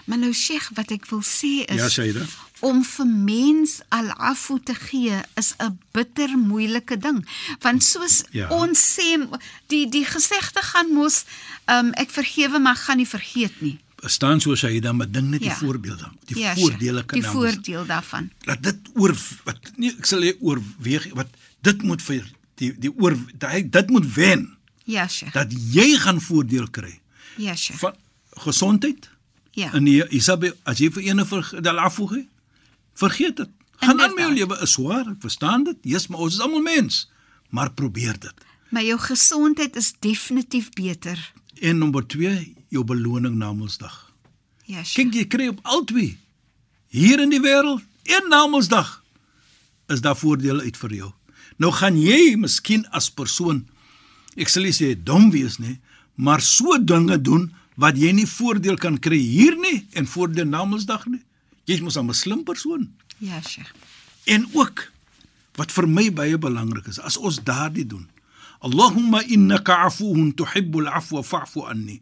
Maar 0.05 0.17
nou 0.17 0.33
Sheikh, 0.33 0.69
wat 0.73 0.91
ek 0.91 1.05
wil 1.09 1.21
sê 1.21 1.65
is 1.65 1.75
Ja, 1.81 1.89
Shaida. 1.89 2.25
om 2.59 2.83
vir 2.83 3.05
mens 3.07 3.79
al-afu 3.89 4.59
te 4.63 4.73
gee 4.75 5.21
is 5.35 5.53
'n 5.59 5.79
bitter 5.91 6.29
moeilike 6.37 6.97
ding. 6.97 7.25
Want 7.59 7.83
soos 7.83 8.23
Ja. 8.31 8.49
ons 8.49 8.79
sê 8.99 9.27
die 9.67 9.89
die 9.89 10.05
gesegde 10.05 10.61
gaan 10.61 10.93
mos 10.93 11.25
um, 11.67 11.91
ek 11.93 12.09
vergewe 12.09 12.59
maar 12.59 12.75
gaan 12.75 12.97
nie 12.97 13.07
vergeet 13.07 13.61
nie. 13.61 13.79
Staan 14.05 14.39
so 14.41 14.55
Shaida, 14.55 14.93
maar 14.93 15.11
ding 15.11 15.29
net 15.29 15.39
die 15.39 15.49
Ja. 15.49 15.55
voorbeelde, 15.55 16.09
die 16.25 16.37
ja, 16.39 16.55
voordele 16.55 17.03
kan 17.05 17.19
die 17.19 17.27
namens- 17.27 17.53
voordeel 17.55 17.85
daarvan. 17.85 18.29
dat 18.45 18.63
dit 18.63 18.77
oor 18.95 19.15
wat 19.43 19.59
nie 19.75 19.91
ek 19.97 20.05
sal 20.05 20.23
oorweeg 20.39 21.09
wat 21.13 21.27
dit 21.61 21.81
moet 21.83 22.01
vir 22.01 22.23
die 22.55 22.71
die 22.79 22.91
oor 22.97 23.15
dit, 23.37 23.71
dit 23.71 23.89
moet 23.89 24.13
wen 24.13 24.57
Ja, 24.85 25.07
Sheikh. 25.07 25.33
dat 25.33 25.51
jy 25.73 25.97
gaan 25.97 26.21
voordeel 26.21 26.69
kry 26.69 26.99
Ja, 27.37 27.55
Sheikh. 27.55 27.79
van 27.79 27.95
gesondheid 28.37 29.09
Ja. 29.51 29.73
en 29.73 29.83
die 29.83 30.03
Isabe 30.09 30.55
as 30.63 30.77
jy 30.79 30.89
vir 30.91 31.03
ene 31.03 31.25
vir 31.25 31.61
die 31.61 31.69
afvoeg 31.69 32.15
vergeet 32.95 33.37
dit 33.37 33.49
gaan 33.81 34.01
aan 34.01 34.13
met 34.15 34.19
jou 34.25 34.33
lewe 34.33 34.57
is 34.61 34.71
swaar 34.71 35.07
ek 35.09 35.19
verstaan 35.21 35.63
dit 35.63 35.77
yes 35.83 36.07
maar 36.07 36.19
ons 36.19 36.33
is 36.33 36.39
almal 36.39 36.61
mens 36.61 37.09
maar 37.49 37.69
probeer 37.71 38.19
dit 38.19 38.33
Maar 38.71 38.83
jou 38.83 38.99
gesondheid 38.99 39.75
is 39.75 39.93
definitief 39.99 40.69
beter. 40.71 41.31
en 41.61 41.77
nommer 41.77 42.07
2 42.07 42.55
jou 42.69 42.83
beloning 42.83 43.35
na 43.37 43.53
Mondsdag 43.53 44.11
Ja, 44.65 44.83
Sheikh. 44.83 45.09
kyk 45.09 45.13
jy 45.15 45.25
kry 45.27 45.47
op 45.49 45.59
albei 45.63 46.17
hier 46.93 47.19
in 47.19 47.29
die 47.33 47.41
wêreld 47.41 47.81
en 48.05 48.29
na 48.29 48.45
Mondsdag 48.47 49.03
is 49.89 50.01
daar 50.01 50.15
voordele 50.17 50.61
uit 50.61 50.77
vir 50.77 50.91
jou. 50.93 51.11
Nou 51.57 51.71
gaan 51.73 51.97
jy 51.97 52.35
miskien 52.37 52.85
as 52.93 53.09
persoon 53.09 53.65
ek 54.37 54.49
sal 54.49 54.63
nie 54.63 54.71
sê 54.73 54.93
dom 54.95 55.31
wees 55.33 55.57
nie, 55.59 55.79
maar 56.15 56.41
so 56.41 56.77
dinge 56.77 57.17
doen 57.21 57.49
wat 57.75 57.97
jy 57.97 58.11
nie 58.13 58.27
voordeel 58.29 58.77
kan 58.77 58.99
kry 58.99 59.17
hier 59.17 59.55
nie 59.57 59.87
en 59.93 60.05
voordeel 60.07 60.45
na 60.45 60.63
Mondsdag 60.65 61.05
nie. 61.07 61.21
Jy's 61.65 61.81
mos 61.81 61.97
'n 61.97 62.13
slim 62.13 62.43
persoon. 62.43 62.93
Ja, 63.19 63.41
Sheikh. 63.41 63.71
En 64.25 64.45
ook 64.53 64.91
wat 65.55 65.71
vir 65.71 65.87
my 65.87 66.09
baie 66.13 66.37
belangrik 66.37 66.87
is, 66.87 66.99
as 66.99 67.17
ons 67.17 67.43
daardie 67.43 67.85
doen. 67.85 68.07
Allahumma 68.61 69.21
innaka 69.27 69.75
afuwun 69.85 70.33
tuhibbul 70.35 70.87
afwa 70.87 71.23
fa'fu 71.23 71.61
anni. 71.65 72.01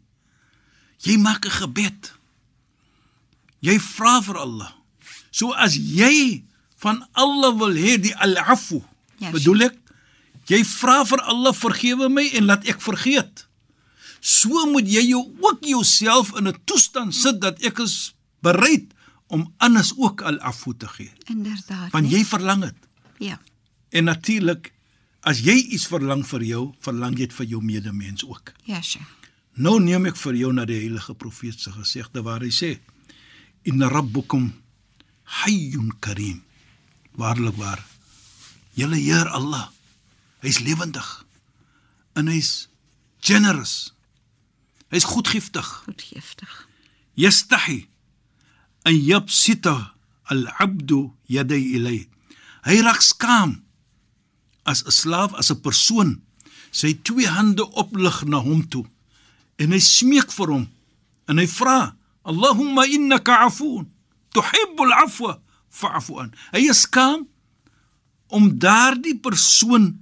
Jy 1.06 1.16
maak 1.16 1.44
'n 1.46 1.50
gebed 1.50 2.12
Jy 3.64 3.78
vra 3.82 4.20
vir 4.22 4.36
Allah. 4.38 4.70
So 5.30 5.52
as 5.52 5.74
jy 5.76 6.44
van 6.82 7.02
Allah 7.18 7.50
wil 7.58 7.74
hê 7.74 7.98
die 7.98 8.14
al-afu, 8.14 8.82
Ja, 9.18 9.32
bedoel 9.34 9.64
ek, 9.66 9.74
jy 10.46 10.62
vra 10.62 11.02
vir 11.04 11.18
Allah 11.26 11.50
vergewe 11.52 12.06
my 12.08 12.22
en 12.38 12.46
laat 12.46 12.62
ek 12.70 12.78
vergeet. 12.80 13.46
So 14.22 14.66
moet 14.70 14.86
jy 14.86 15.02
jou 15.10 15.24
ook 15.42 15.64
jouself 15.66 16.30
in 16.38 16.46
'n 16.46 16.54
toestand 16.64 17.14
sit 17.14 17.40
dat 17.40 17.58
ek 17.62 17.78
is 17.82 18.14
bereid 18.42 18.94
om 19.26 19.52
anders 19.58 19.92
ook 19.98 20.22
al-afu 20.22 20.76
te 20.78 20.86
gee, 20.88 21.10
Inderdaad. 21.26 21.90
want 21.90 22.06
nee. 22.06 22.18
jy 22.18 22.24
verlang 22.24 22.62
dit. 22.62 22.76
ja. 23.18 23.38
En 23.90 24.04
natuurlik 24.04 24.72
as 25.22 25.40
jy 25.40 25.56
iets 25.74 25.86
verlang 25.86 26.22
vir 26.26 26.42
jou, 26.42 26.74
verlang 26.80 27.12
jy 27.18 27.26
dit 27.26 27.32
vir 27.32 27.46
jou 27.46 27.62
medemens 27.62 28.24
ook. 28.24 28.52
Ja, 28.64 28.80
Sheikh. 28.82 29.17
Nou 29.58 29.80
neem 29.82 30.06
ek 30.06 30.18
vir 30.20 30.36
jou 30.38 30.52
na 30.54 30.62
die 30.68 30.78
heilige 30.78 31.16
profeet 31.18 31.58
se 31.58 31.72
gesegde 31.74 32.22
waar 32.22 32.44
hy 32.46 32.50
sê: 32.54 32.78
"Inna 33.66 33.88
rabbukum 33.90 34.52
hayyun 35.42 35.98
karim." 35.98 36.44
Waarlik 37.18 37.56
waar. 37.58 37.82
Julle 38.78 38.96
Heer 38.96 39.26
Allah, 39.34 39.72
hy's 40.42 40.60
lewendig 40.62 41.26
en 42.14 42.28
hy's 42.30 42.68
generous. 43.18 43.92
Hy's 44.94 45.04
goedgiftig. 45.04 45.66
Goed 45.84 46.02
giftig. 46.02 46.68
Yastahi 47.14 47.88
an 48.86 48.94
yabsita 48.94 49.94
al-'abdu 50.30 51.10
yaday 51.26 51.74
ilay. 51.74 52.06
Hy 52.62 52.78
raak 52.86 53.02
skaam 53.02 53.64
as 54.62 54.86
'n 54.86 54.94
slaaf, 54.94 55.34
as 55.34 55.50
'n 55.50 55.60
persoon 55.60 56.22
sy 56.70 56.94
twee 57.02 57.26
hande 57.26 57.66
oplig 57.74 58.22
na 58.22 58.38
hom 58.38 58.62
toe 58.68 58.86
en 59.58 59.74
hy 59.74 59.80
smeek 59.82 60.32
vir 60.34 60.54
hom 60.54 60.66
en 61.28 61.40
hy 61.40 61.46
vra 61.50 61.94
Allahumma 62.28 62.84
innaka 62.86 63.44
afuun 63.46 63.88
tuhibbu 64.36 64.84
al-'afwa 64.84 65.38
fa'fu 65.72 66.18
an. 66.20 66.34
Hy 66.52 66.68
is 66.68 66.84
skaam 66.84 67.26
om 68.28 68.50
daardie 68.60 69.16
persoon 69.16 69.96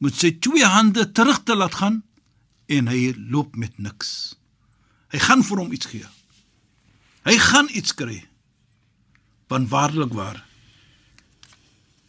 met 0.00 0.16
sy 0.16 0.32
twee 0.38 0.66
hande 0.66 1.08
terug 1.12 1.42
te 1.44 1.56
laat 1.58 1.76
gaan 1.80 2.00
en 2.70 2.90
hy 2.90 3.10
loop 3.18 3.56
met 3.58 3.74
niks. 3.82 4.36
Hy 5.10 5.18
gaan 5.26 5.42
vir 5.46 5.62
hom 5.62 5.72
iets 5.74 5.90
gee. 5.90 6.06
Hy 7.26 7.36
gaan 7.50 7.68
iets 7.74 7.94
kry. 7.96 8.22
Want 9.50 9.68
waarlik 9.72 10.14
waar. 10.14 10.38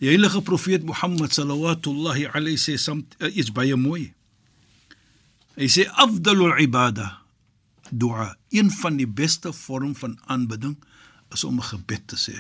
Die 0.01 0.09
heilige 0.09 0.41
profeet 0.45 0.85
Mohammed 0.85 1.33
sallallahu 1.33 2.29
alayhi 2.33 2.57
sê 2.57 2.77
som 2.77 3.01
uh, 3.19 3.29
iets 3.29 3.51
baie 3.53 3.75
mooi. 3.75 4.13
Hy 5.55 5.67
sê 5.67 5.88
afdalul 6.00 6.55
ibada 6.63 7.22
dua, 7.91 8.36
een 8.50 8.72
van 8.72 8.96
die 8.96 9.08
beste 9.08 9.51
vorm 9.53 9.96
van 9.96 10.20
aanbidding 10.31 10.77
is 11.31 11.43
om 11.43 11.60
'n 11.60 11.70
gebed 11.74 12.08
te 12.08 12.15
sê. 12.15 12.38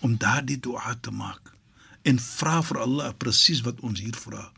Om 0.00 0.16
daardie 0.16 0.60
dua 0.60 0.94
te 1.00 1.10
maak 1.10 1.52
en 2.02 2.18
vra 2.18 2.62
vir 2.62 2.78
Allah 2.78 3.12
presies 3.16 3.60
wat 3.60 3.80
ons 3.80 4.00
hier 4.00 4.16
vra. 4.16 4.52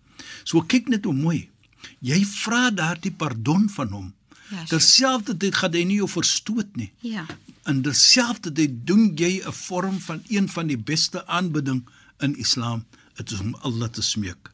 So 0.45 0.61
kyk 0.63 0.89
net 0.89 1.05
hoe 1.05 1.15
mooi. 1.15 1.51
Jy 1.99 2.25
vra 2.27 2.71
daardie 2.71 3.13
pardon 3.13 3.69
van 3.69 3.89
hom. 3.89 4.15
Ja. 4.51 4.65
Terselfdertyd 4.65 5.55
gaan 5.55 5.73
hy 5.73 5.85
nie 5.85 5.97
jou 5.97 6.09
verstoot 6.09 6.77
nie. 6.77 6.93
Ja. 7.01 7.27
In 7.67 7.83
terselfdertyd 7.83 8.87
doen 8.87 9.17
jy 9.17 9.41
'n 9.41 9.53
vorm 9.53 9.99
van 10.01 10.23
een 10.29 10.49
van 10.49 10.67
die 10.67 10.79
beste 10.79 11.27
aanbidding 11.27 11.89
in 12.21 12.37
Islam, 12.37 12.85
dit 13.17 13.31
is 13.31 13.41
om 13.41 13.55
Allah 13.55 13.89
te 13.89 14.03
smeek, 14.03 14.52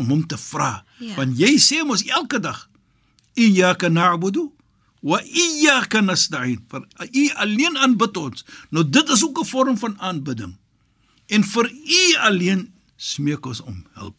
om 0.00 0.08
hom 0.12 0.24
te 0.26 0.38
vra. 0.40 0.80
Ja. 0.98 1.14
Want 1.18 1.38
jy 1.38 1.54
sê 1.60 1.82
mos 1.86 2.04
elke 2.08 2.40
dag, 2.42 2.64
iyyaka 3.38 3.90
na'budu 3.92 4.48
wa 5.04 5.20
iyyaka 5.24 6.02
nasta'in. 6.04 6.60
Vir 6.68 6.86
u 7.12 7.24
alleen 7.44 7.78
aanbid 7.78 8.16
ons. 8.20 8.44
Nou 8.70 8.84
dit 8.84 9.08
is 9.08 9.24
ook 9.24 9.40
'n 9.40 9.50
vorm 9.52 9.76
van 9.78 10.00
aanbidding. 10.00 10.56
En 11.28 11.44
vir 11.44 11.70
u 11.70 12.02
alleen 12.18 12.72
smeek 12.96 13.46
ons 13.46 13.60
om 13.60 13.86
hulp. 13.92 14.18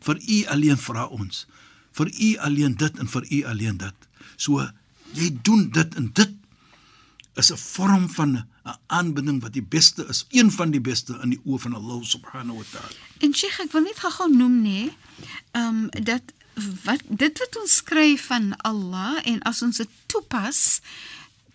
Vir 0.00 0.16
u 0.28 0.44
alleen 0.46 0.78
vra 0.78 1.06
ons. 1.06 1.46
Vir 1.92 2.08
u 2.20 2.36
alleen 2.36 2.76
dit 2.76 2.98
en 2.98 3.08
vir 3.08 3.24
u 3.30 3.42
alleen 3.44 3.76
dit. 3.76 3.98
So 4.36 4.68
jy 5.12 5.38
doen 5.42 5.70
dit 5.70 5.94
en 5.94 6.10
dit 6.12 6.32
is 7.36 7.52
'n 7.52 7.56
vorm 7.56 8.08
van 8.08 8.44
'n 8.64 8.78
aanbidding 8.86 9.40
wat 9.42 9.52
die 9.52 9.62
beste 9.62 10.06
is, 10.08 10.26
een 10.30 10.50
van 10.50 10.70
die 10.70 10.80
beste 10.80 11.18
in 11.22 11.30
die 11.34 11.40
oë 11.44 11.58
van 11.58 11.74
Allah 11.74 12.02
subhanahu 12.02 12.56
wa 12.56 12.64
ta'ala. 12.70 12.94
En 13.18 13.34
Sheikh, 13.34 13.58
ek 13.60 13.72
wil 13.72 13.82
net 13.82 13.98
gou-gou 13.98 14.30
noem 14.30 14.62
nê, 14.62 14.90
ehm 15.50 15.88
um, 15.88 16.04
dat 16.04 16.22
wat 16.84 17.00
dit 17.08 17.38
wat 17.38 17.56
ons 17.56 17.74
skryf 17.80 18.26
van 18.26 18.52
Allah 18.56 19.18
en 19.24 19.40
as 19.48 19.62
ons 19.62 19.76
dit 19.76 19.88
toepas 20.06 20.80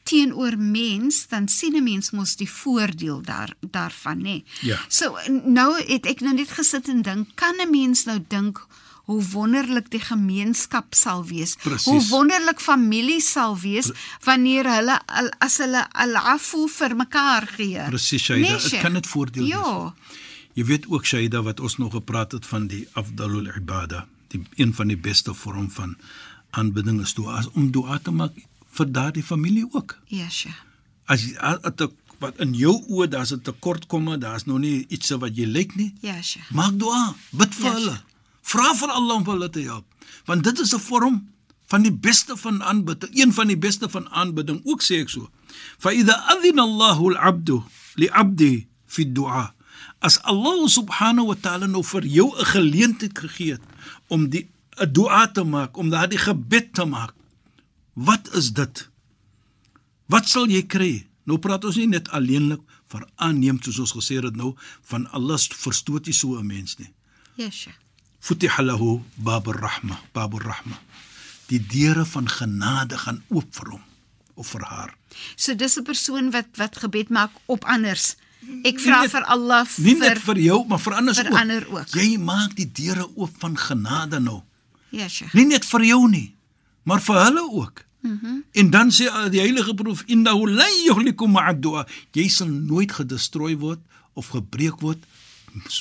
teenoor 0.07 0.57
mens, 0.57 1.27
dan 1.27 1.47
sien 1.47 1.75
'n 1.75 1.83
mens 1.83 2.11
mos 2.11 2.35
die 2.35 2.49
voordeel 2.49 3.21
daar 3.21 3.53
daarvan 3.59 4.21
nê. 4.21 4.43
Ja. 4.61 4.79
So 4.87 5.17
nou 5.43 5.83
het 5.83 6.05
ek 6.05 6.19
nou 6.19 6.33
net 6.33 6.49
gesit 6.49 6.87
en 6.87 7.01
dink, 7.01 7.35
kan 7.35 7.55
'n 7.61 7.69
mens 7.69 8.03
nou 8.03 8.19
dink 8.27 8.67
hoe 9.07 9.23
wonderlik 9.31 9.87
die 9.91 10.01
gemeenskap 10.03 10.95
sal 10.95 11.23
wees. 11.25 11.55
Presies. 11.63 11.87
Hoe 11.87 12.01
wonderlik 12.09 12.59
familie 12.59 13.21
sal 13.23 13.55
wees 13.59 13.91
wanneer 14.25 14.67
hulle 14.67 14.97
as 15.39 15.57
hulle 15.63 15.85
al-afu 15.95 16.65
vir 16.73 16.95
mekaar 16.99 17.47
gee. 17.55 17.85
Presies, 17.87 18.25
Shaida, 18.25 18.57
dit 18.57 18.65
Sheikh? 18.65 18.83
kan 18.83 18.97
dit 18.99 19.07
voordeel 19.07 19.47
ja. 19.47 19.63
wees. 19.63 20.17
Jy 20.59 20.65
weet 20.71 20.87
ook 20.91 21.05
Shaida 21.07 21.41
wat 21.45 21.59
ons 21.63 21.77
nog 21.77 21.93
gepraat 21.95 22.35
het 22.35 22.45
van 22.49 22.67
die 22.67 22.83
afdalul 22.99 23.47
ibada, 23.55 24.07
die 24.33 24.41
een 24.57 24.73
van 24.75 24.91
die 24.91 24.99
beste 24.99 25.33
vorm 25.33 25.69
van 25.71 25.95
aanbidding 26.57 26.99
is 27.01 27.13
dua, 27.15 27.39
is 27.39 27.47
om 27.53 27.71
dua 27.71 27.99
te 28.03 28.11
maak 28.11 28.35
vir 28.75 28.91
daardie 28.91 29.23
familie 29.23 29.67
ook. 29.71 29.95
Ja, 30.11 30.27
Sheikh. 30.29 30.59
As 31.07 31.23
jy 31.23 31.87
wat 32.19 32.39
in 32.41 32.55
jou 32.57 32.73
oë 32.89 33.07
daar's 33.13 33.31
'n 33.31 33.41
tekortkomme, 33.41 34.17
daar's 34.17 34.45
nog 34.45 34.59
nie 34.59 34.85
iets 34.89 35.09
wat 35.09 35.35
jy 35.37 35.45
lyk 35.45 35.75
nie. 35.75 35.93
Ja, 36.01 36.21
Sheikh. 36.21 36.51
Maak 36.51 36.79
dua, 36.79 37.15
bid 37.31 37.55
vir 37.55 37.65
Ja, 37.65 37.73
hulle. 37.73 38.01
Vra 38.47 38.71
vir 38.79 38.93
Allah 38.93 39.19
om 39.19 39.25
hulle 39.27 39.49
te 39.51 39.63
help. 39.65 39.85
Want 40.25 40.43
dit 40.43 40.59
is 40.59 40.73
'n 40.73 40.79
vorm 40.79 41.15
van 41.67 41.83
die 41.83 41.91
beste 41.91 42.37
van 42.37 42.63
aanbidding, 42.63 43.11
een 43.11 43.33
van 43.33 43.47
die 43.47 43.57
beste 43.57 43.89
van 43.89 44.09
aanbidding, 44.09 44.61
ook 44.63 44.81
sê 44.81 45.01
ek 45.03 45.09
so. 45.09 45.29
Fa 45.77 45.91
idha 45.91 46.15
adhina 46.33 46.61
Allahu 46.61 47.11
al-'abdu 47.11 47.63
li-'abdi 47.95 48.67
fi 48.85 49.05
du'a. 49.11 49.53
As 49.99 50.21
Allah 50.21 50.67
subhanahu 50.69 51.27
wa 51.27 51.35
ta'ala 51.35 51.67
nou 51.67 51.83
vir 51.83 52.05
jou 52.05 52.29
'n 52.37 52.45
geleentheid 52.45 53.19
gegee 53.19 53.51
het 53.51 53.61
om 54.07 54.29
die 54.29 54.47
'n 54.79 54.93
dua 54.93 55.27
te 55.27 55.43
maak, 55.43 55.77
om 55.77 55.89
daardie 55.89 56.17
gebed 56.17 56.73
te 56.73 56.85
maak. 56.85 57.13
Wat 57.93 58.35
is 58.35 58.53
dit? 58.53 58.89
Wat 60.05 60.29
sal 60.29 60.47
jy 60.47 60.63
kry? 60.63 61.07
Nou 61.23 61.37
praat 61.39 61.65
ons 61.65 61.75
nie 61.75 61.87
net 61.87 62.09
alleenlik 62.09 62.61
vir 62.87 63.07
aanneem 63.15 63.59
soos 63.61 63.79
ons 63.79 63.91
gesê 63.91 64.23
het 64.23 64.35
nou 64.35 64.55
van 64.81 65.09
Allah 65.11 65.37
verstoot 65.37 66.05
nie 66.05 66.13
so 66.13 66.39
'n 66.39 66.47
mens 66.47 66.77
nie. 66.77 66.93
Ja, 67.35 67.49
Sheikh. 67.49 67.86
Futiha 68.19 68.63
lahu 68.63 69.01
babur 69.15 69.55
rahma, 69.61 69.99
babur 70.13 70.41
rahma. 70.43 70.79
Die 71.47 71.59
deure 71.59 72.05
van 72.05 72.27
genade 72.29 72.97
gaan 72.97 73.23
oop 73.29 73.47
vir 73.55 73.69
hom 73.71 73.83
of 74.35 74.47
vir 74.53 74.63
haar. 74.67 74.95
So 75.35 75.55
dis 75.55 75.77
'n 75.77 75.83
persoon 75.83 76.31
wat 76.31 76.47
wat 76.57 76.77
gebed 76.77 77.09
maak 77.09 77.31
op 77.45 77.63
anders. 77.65 78.15
Ek 78.63 78.79
vra 78.79 79.07
vir 79.09 79.23
Allah 79.25 79.65
Nie 79.77 79.95
vir 79.95 80.09
net 80.09 80.19
vir 80.21 80.37
jou, 80.39 80.65
maar 80.67 80.79
vir 80.79 80.93
ander 80.93 81.13
vir 81.15 81.25
ook. 81.31 81.37
ander 81.39 81.63
ook. 81.69 81.87
Jy 81.87 82.17
maak 82.17 82.55
die 82.55 82.71
deure 82.71 83.07
oop 83.15 83.31
van 83.39 83.57
genade 83.57 84.19
nou. 84.19 84.41
Ja, 84.89 85.07
Sheikh. 85.07 85.33
Nie 85.33 85.45
net 85.45 85.65
vir 85.65 85.83
jou 85.83 86.07
nie, 86.09 86.35
maar 86.83 87.01
vir 87.01 87.15
hulle 87.23 87.43
ook. 87.51 87.83
Mm 88.01 88.19
-hmm. 88.21 88.43
En 88.51 88.69
dan 88.69 88.91
sê 88.91 89.05
uh, 89.05 89.29
die 89.29 89.39
heilige 89.39 89.73
proef 89.73 90.03
innahu 90.05 90.49
lan 90.49 90.73
yuhlikum 90.85 91.31
ma'a 91.31 91.53
du'a. 91.53 91.87
Jy 92.11 92.27
sal 92.27 92.47
nooit 92.47 92.91
gedestrooi 92.91 93.57
word 93.57 93.79
of 94.13 94.27
gebreek 94.27 94.79
word 94.81 95.03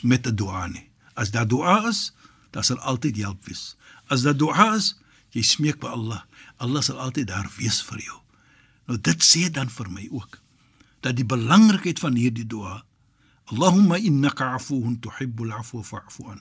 met 0.02 0.26
'n 0.26 0.34
dua 0.34 0.66
nie. 0.66 0.88
As 1.14 1.30
daar 1.30 1.46
dua 1.48 1.88
is, 1.88 2.12
daar 2.56 2.64
sal 2.64 2.80
altyd 2.80 3.20
hulp 3.20 3.44
wees. 3.50 3.74
As 4.08 4.24
daar 4.24 4.36
dua 4.36 4.72
is, 4.78 4.94
jy 5.36 5.44
smeek 5.44 5.78
by 5.82 5.92
Allah, 5.92 6.24
Allah 6.56 6.82
sal 6.84 7.00
altyd 7.02 7.28
daar 7.28 7.48
wees 7.58 7.82
vir 7.84 8.00
jou. 8.06 8.18
Nou 8.88 8.96
dit 8.96 9.24
sê 9.24 9.46
dan 9.52 9.68
vir 9.68 9.92
my 9.92 10.08
ook 10.10 10.40
dat 11.04 11.18
die 11.18 11.26
belangrikheid 11.28 12.00
van 12.02 12.16
hierdie 12.18 12.46
dua 12.48 12.80
Allahumma 13.52 13.98
innaka 14.02 14.56
afuwun 14.56 14.96
tuhibbul 14.98 15.52
afwa 15.54 15.84
fa'fu 15.86 16.24
an 16.32 16.40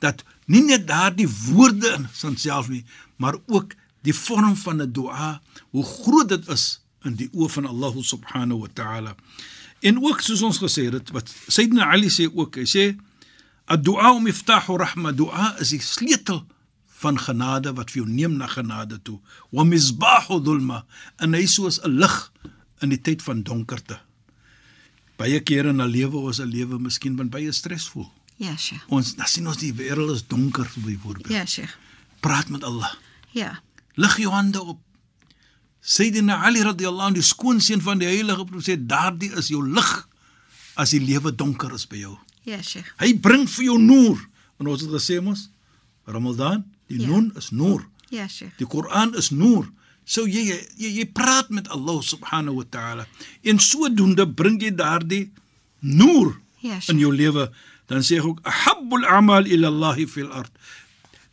dat 0.00 0.22
nie 0.48 0.62
net 0.64 0.86
daardie 0.88 1.28
woorde 1.28 1.90
in 2.24 2.36
self 2.40 2.70
nie, 2.72 2.84
maar 3.20 3.36
ook 3.46 3.74
die 4.06 4.14
vorm 4.16 4.56
van 4.56 4.80
'n 4.80 4.92
dua, 4.92 5.40
hoe 5.70 5.84
groot 5.84 6.28
dit 6.28 6.48
is 6.48 6.80
in 7.04 7.14
die 7.14 7.28
oë 7.32 7.48
van 7.48 7.66
Allah 7.66 7.94
subhanahu 8.00 8.60
wa 8.60 8.68
ta'ala. 8.72 9.14
En 9.80 10.00
ook 10.04 10.20
soos 10.20 10.42
ons 10.42 10.58
gesê 10.58 10.88
het, 10.92 11.10
wat 11.10 11.28
Sayyidina 11.48 11.90
Ali 11.92 12.08
sê 12.08 12.28
ook, 12.34 12.56
hy 12.56 12.64
sê 12.64 12.96
ad-du'a 13.66 14.18
miftahu 14.20 14.78
rahma, 14.78 15.12
dua 15.12 15.56
is 15.60 15.70
die 15.70 15.80
sleutel 15.80 16.46
van 17.00 17.18
genade 17.18 17.72
wat 17.76 17.90
vir 17.90 18.02
jou 18.02 18.08
neem 18.10 18.36
na 18.36 18.46
genade 18.46 18.98
toe. 19.02 19.18
Wa 19.50 19.64
misbahu 19.64 20.40
dhulma, 20.44 20.84
en 21.18 21.34
hy 21.34 21.46
soos 21.46 21.80
'n 21.84 21.98
lig 21.98 22.32
in 22.80 22.88
die 22.88 23.00
tyd 23.00 23.22
van 23.22 23.42
donkerte. 23.42 24.00
Baie 25.16 25.40
kere 25.40 25.68
in 25.68 25.80
'n 25.80 25.88
lewe 25.88 26.16
ons 26.16 26.40
'n 26.40 26.48
lewe 26.48 26.78
miskien 26.78 27.16
van 27.16 27.28
baie 27.28 27.52
stresvol. 27.52 28.10
Ja, 28.36 28.56
Sheikh. 28.56 28.84
Ons 28.88 29.14
dan 29.16 29.26
sien 29.26 29.46
ons 29.46 29.56
die 29.56 29.72
wêreld 29.72 30.10
is 30.14 30.26
donker 30.26 30.70
byvoorbeeld. 30.74 31.28
Ja, 31.28 31.46
Sheikh. 31.46 31.76
Praat 32.20 32.48
met 32.48 32.64
Allah. 32.64 32.94
Ja. 33.30 33.60
Lig 33.94 34.16
jou 34.16 34.32
hande 34.32 34.62
op. 34.62 34.80
Sayyidina 35.80 36.42
Ali 36.44 36.62
radhiyallahu 36.62 37.06
anhu, 37.06 37.20
die 37.20 37.28
skoonseun 37.28 37.80
van 37.80 37.98
die 37.98 38.08
heilige 38.08 38.44
profeet, 38.44 38.88
daardie 38.88 39.32
is 39.36 39.48
jou 39.48 39.60
lig 39.64 40.08
as 40.74 40.90
die 40.90 41.00
lewe 41.00 41.34
donker 41.34 41.72
is 41.76 41.86
by 41.88 41.96
jou. 41.96 42.16
Ja, 42.50 42.58
Sheikh. 42.66 42.88
Hy 42.98 43.12
bring 43.22 43.46
vir 43.48 43.64
jou 43.68 43.78
noor. 43.78 44.18
En 44.60 44.66
ons 44.72 44.82
het 44.82 44.90
gesê 44.90 45.20
mos 45.22 45.46
Ramadan, 46.10 46.64
die 46.90 47.00
Ja. 47.00 47.06
noon 47.06 47.30
is 47.36 47.50
noor. 47.50 47.86
Ja, 48.10 48.26
Sheikh. 48.28 48.56
Die 48.58 48.66
Koran 48.66 49.14
is 49.14 49.30
noor. 49.30 49.68
So 50.04 50.26
jy 50.26 50.42
jy 50.76 50.90
jy 50.98 51.04
praat 51.06 51.50
met 51.50 51.68
Allah 51.68 52.00
subhanahu 52.02 52.54
wa 52.56 52.64
ta'ala. 52.70 53.06
En 53.44 53.58
sodoende 53.58 54.26
bring 54.26 54.60
jy 54.62 54.72
daardie 54.74 55.30
noor 55.80 56.40
Ja, 56.60 56.74
in 56.74 56.80
Sheikh. 56.80 56.98
jou 57.00 57.14
lewe. 57.14 57.50
Dan 57.86 58.02
sê 58.02 58.18
ek 58.18 58.24
ook 58.24 58.40
ahabbul 58.42 59.04
a'mal 59.06 59.46
ila 59.46 59.66
Allah 59.68 59.96
fil 60.06 60.30
ard. 60.32 60.50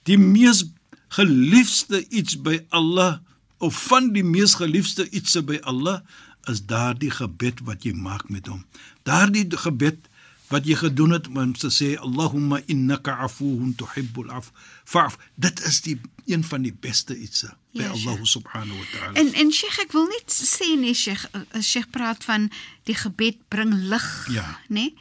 Die 0.05 0.17
mees 0.17 0.63
geliefde 1.09 2.05
iets 2.09 2.36
by 2.41 2.59
Allah 2.69 3.19
of 3.59 3.74
van 3.88 4.12
die 4.13 4.24
mees 4.24 4.53
geliefde 4.55 5.07
ietsie 5.09 5.41
by 5.41 5.57
Allah 5.63 6.01
is 6.47 6.62
daardie 6.65 7.09
gebed 7.12 7.59
wat 7.65 7.83
jy 7.83 7.93
maak 7.93 8.29
met 8.29 8.47
hom. 8.47 8.63
Daardie 9.03 9.47
gebed 9.50 10.06
wat 10.48 10.66
jy 10.66 10.75
gedoen 10.80 11.12
het 11.12 11.27
om 11.27 11.54
te 11.54 11.70
sê 11.74 11.96
Allahumma 12.00 12.62
innaka 12.72 13.18
afuwun 13.25 13.74
tuhibbul 13.75 14.30
af. 14.32 14.51
Fa'f. 14.88 15.18
Dit 15.36 15.60
is 15.68 15.82
die 15.82 15.98
een 16.25 16.44
van 16.44 16.62
die 16.63 16.74
beste 16.74 17.18
ietsie 17.18 17.50
by 17.75 17.84
Ja, 17.84 17.89
Allah 17.94 18.18
subhanahu 18.24 18.77
wa 18.80 18.86
ta'ala. 18.94 19.13
En 19.20 19.34
en 19.34 19.51
Sheikh, 19.54 19.80
ek 19.84 19.92
wil 19.96 20.08
net 20.08 20.32
sê 20.34 20.72
nee 20.80 20.94
Sheikh, 20.98 21.27
uh, 21.36 21.62
Sheikh 21.62 21.89
praat 21.94 22.24
van 22.24 22.50
die 22.89 22.96
gebed 22.96 23.38
bring 23.51 23.74
lig, 23.92 24.08
Ja. 24.32 24.48
nê? 24.72 24.94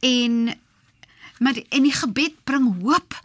En 0.00 0.54
maar 1.42 1.56
die, 1.56 1.66
en 1.74 1.82
die 1.82 1.92
gebed 1.92 2.36
bring 2.44 2.68
hoop. 2.82 3.16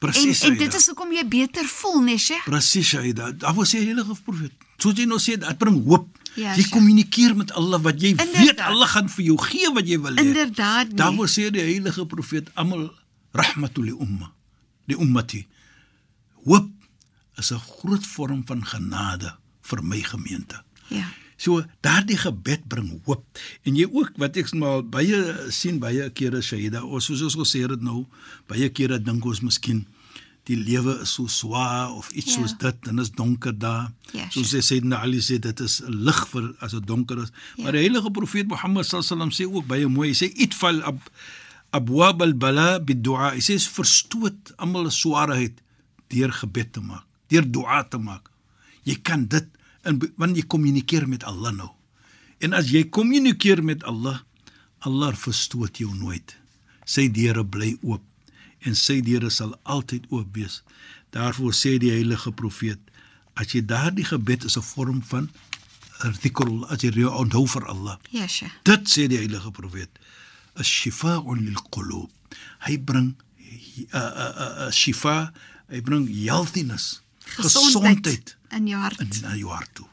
Presies, 0.00 0.40
En, 0.42 0.50
en 0.52 0.58
dit 0.58 0.74
is 0.74 0.86
hoekom 0.86 1.12
jy 1.12 1.22
beter 1.28 1.64
voel, 1.68 2.00
nê 2.02 2.16
Sheikh? 2.18 2.44
Presies, 2.48 2.88
Shaida. 2.88 3.30
Daar 3.32 3.54
was 3.54 3.70
die 3.76 3.84
heilige 3.84 4.16
profeet. 4.24 4.52
Soos 4.80 4.96
jy 4.96 5.04
nou 5.06 5.20
sê, 5.20 5.36
dit 5.38 5.58
bring 5.60 5.76
hoop. 5.84 6.08
Ja, 6.38 6.54
jy 6.56 6.64
kommunikeer 6.70 7.34
met 7.36 7.52
Allah 7.52 7.80
wat 7.82 8.00
jy 8.00 8.12
Inderdaad. 8.14 8.42
weet 8.42 8.60
Allah 8.60 8.88
gaan 8.88 9.08
vir 9.08 9.24
jou 9.24 9.38
gee 9.42 9.70
wat 9.74 9.86
jy 9.88 9.98
wil 10.00 10.14
hê. 10.14 10.24
Inderdaad, 10.24 10.86
nee. 10.92 10.96
Daar 10.96 11.14
was 11.16 11.34
sê 11.38 11.50
die 11.50 11.60
heilige 11.64 12.06
profeet 12.06 12.50
almal 12.54 12.90
rahmatul 13.32 13.84
li 13.84 13.94
umma, 13.94 14.32
li 14.86 14.94
ummati. 14.94 15.46
Hoop 16.44 16.70
is 17.38 17.50
'n 17.52 17.58
groot 17.58 18.06
vorm 18.06 18.42
van 18.46 18.64
genade 18.64 19.34
vir 19.62 19.82
my 19.82 20.00
gemeente. 20.02 20.62
Ja. 20.88 21.06
So 21.36 21.64
daardie 21.80 22.18
gebed 22.18 22.68
bring 22.68 23.00
hoop. 23.04 23.24
En 23.62 23.76
jy 23.76 23.88
ook 23.88 24.12
wat 24.16 24.36
ek 24.36 24.52
maar 24.52 24.82
baie 24.84 25.46
sien 25.48 25.78
baie 25.78 26.10
kere 26.10 26.42
Shaida, 26.42 26.84
ons 26.84 27.04
soos 27.04 27.22
ons 27.22 27.36
gesê 27.36 27.62
het 27.64 27.80
nou, 27.80 28.06
baie 28.46 28.68
kere 28.68 28.98
dink 29.02 29.24
ons 29.24 29.40
miskien 29.40 29.86
die 30.48 30.56
lewe 30.56 31.00
is 31.02 31.12
so 31.14 31.26
swaar 31.28 31.92
of 31.92 32.10
iets 32.12 32.34
Ja. 32.34 32.40
soos 32.40 32.54
dit 32.58 32.88
en 32.88 32.98
is 32.98 33.10
donker 33.10 33.52
daar. 33.58 33.92
Ja, 34.12 34.28
soos 34.30 34.52
hy 34.52 34.60
sê 34.60 34.80
na 34.82 35.00
Ali 35.02 35.18
sê 35.20 35.38
dit 35.38 35.60
is 35.60 35.80
lig 35.86 36.26
vir 36.28 36.54
as 36.60 36.72
dit 36.72 36.86
donker 36.86 37.18
is. 37.22 37.30
Ja. 37.56 37.64
Maar 37.64 37.72
die 37.72 37.80
heilige 37.86 38.10
profeet 38.10 38.48
Mohammed 38.48 38.84
sallam 38.86 39.30
sê 39.30 39.44
ook 39.46 39.66
baie 39.66 39.86
mooi, 39.88 40.08
hy 40.08 40.14
sê 40.14 40.32
itfal 40.34 40.82
ab 40.82 40.98
abwab 41.72 42.22
al-bala 42.22 42.80
bid-du'a. 42.80 43.34
Hy 43.34 43.40
sê 43.40 43.58
verstoot 43.60 44.52
almal 44.58 44.86
'n 44.86 44.90
swaarheid 44.90 45.60
deur 46.08 46.32
gebed 46.32 46.72
te 46.72 46.80
maak, 46.80 47.04
deur 47.28 47.44
dua 47.50 47.82
te 47.84 47.98
maak. 47.98 48.30
Jy 48.84 48.94
kan 49.02 49.26
dit 49.26 49.46
in 49.84 50.00
wanneer 50.16 50.36
jy 50.42 50.46
kommunikeer 50.46 51.06
met 51.08 51.22
Allah 51.24 51.52
nou. 51.52 51.70
En 52.40 52.52
as 52.52 52.70
jy 52.70 52.84
kommunikeer 52.88 53.62
met 53.62 53.84
Allah, 53.84 54.18
Allah 54.80 55.12
verstoot 55.14 55.76
jou 55.78 55.94
nooit. 55.94 56.36
Sy 56.84 57.08
deure 57.12 57.44
bly 57.44 57.76
oop 57.82 58.02
en 58.60 58.74
sy 58.76 59.00
deure 59.00 59.30
sal 59.30 59.54
altyd 59.62 60.06
oop 60.10 60.34
wees. 60.36 60.62
Daarvoor 61.10 61.54
sê 61.56 61.78
die 61.78 61.90
heilige 61.90 62.32
profeet, 62.32 62.80
as 63.34 63.54
jy 63.54 63.62
daardie 63.64 64.04
gebed 64.04 64.44
is 64.44 64.56
'n 64.56 64.62
vorm 64.62 65.02
van 65.02 65.30
dhikrul, 66.22 66.64
as 66.70 66.82
jy 66.82 67.04
onthou 67.04 67.46
vir 67.48 67.66
Allah. 67.68 67.98
Ja, 68.10 68.26
Sheikh. 68.26 68.52
Dit 68.64 68.88
sê 68.88 69.06
die 69.08 69.18
heilige 69.18 69.50
profeet, 69.50 69.90
"Ash-shifa'un 70.54 71.44
lil-qulub." 71.44 72.10
Hy 72.66 72.78
bring 72.78 73.16
'n 73.16 73.86
'n 73.92 74.68
'n 74.68 74.72
shifa, 74.72 75.32
hy 75.68 75.80
bring 75.82 76.08
healthiness, 76.08 77.02
gesondheid 77.24 78.36
in 78.50 78.66
jou 78.66 78.80
hart. 78.80 79.00
in 79.00 79.10
na 79.22 79.36
jou 79.36 79.50
hart 79.50 79.74
toe. 79.74 79.86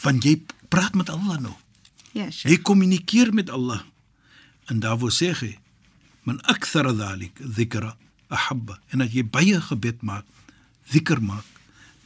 Want 0.00 0.24
jy 0.24 0.42
praat 0.68 0.94
met 0.94 1.08
Allah 1.08 1.38
nou. 1.38 1.54
Ja, 2.12 2.30
Sheikh. 2.30 2.56
Jy 2.56 2.62
kommunikeer 2.62 3.34
met 3.34 3.50
Allah. 3.50 3.82
En 4.66 4.80
daarvoor 4.80 5.10
sê 5.12 5.32
hy, 5.34 5.58
"Man 6.24 6.40
akthara 6.42 6.92
dhalik 6.92 7.34
dhikra 7.56 7.96
ahabba." 8.28 8.78
En 8.90 9.00
as 9.00 9.12
jy 9.12 9.24
baie 9.24 9.60
gebed 9.60 10.02
maak, 10.02 10.24
dhikr 10.92 11.20
maak, 11.20 11.46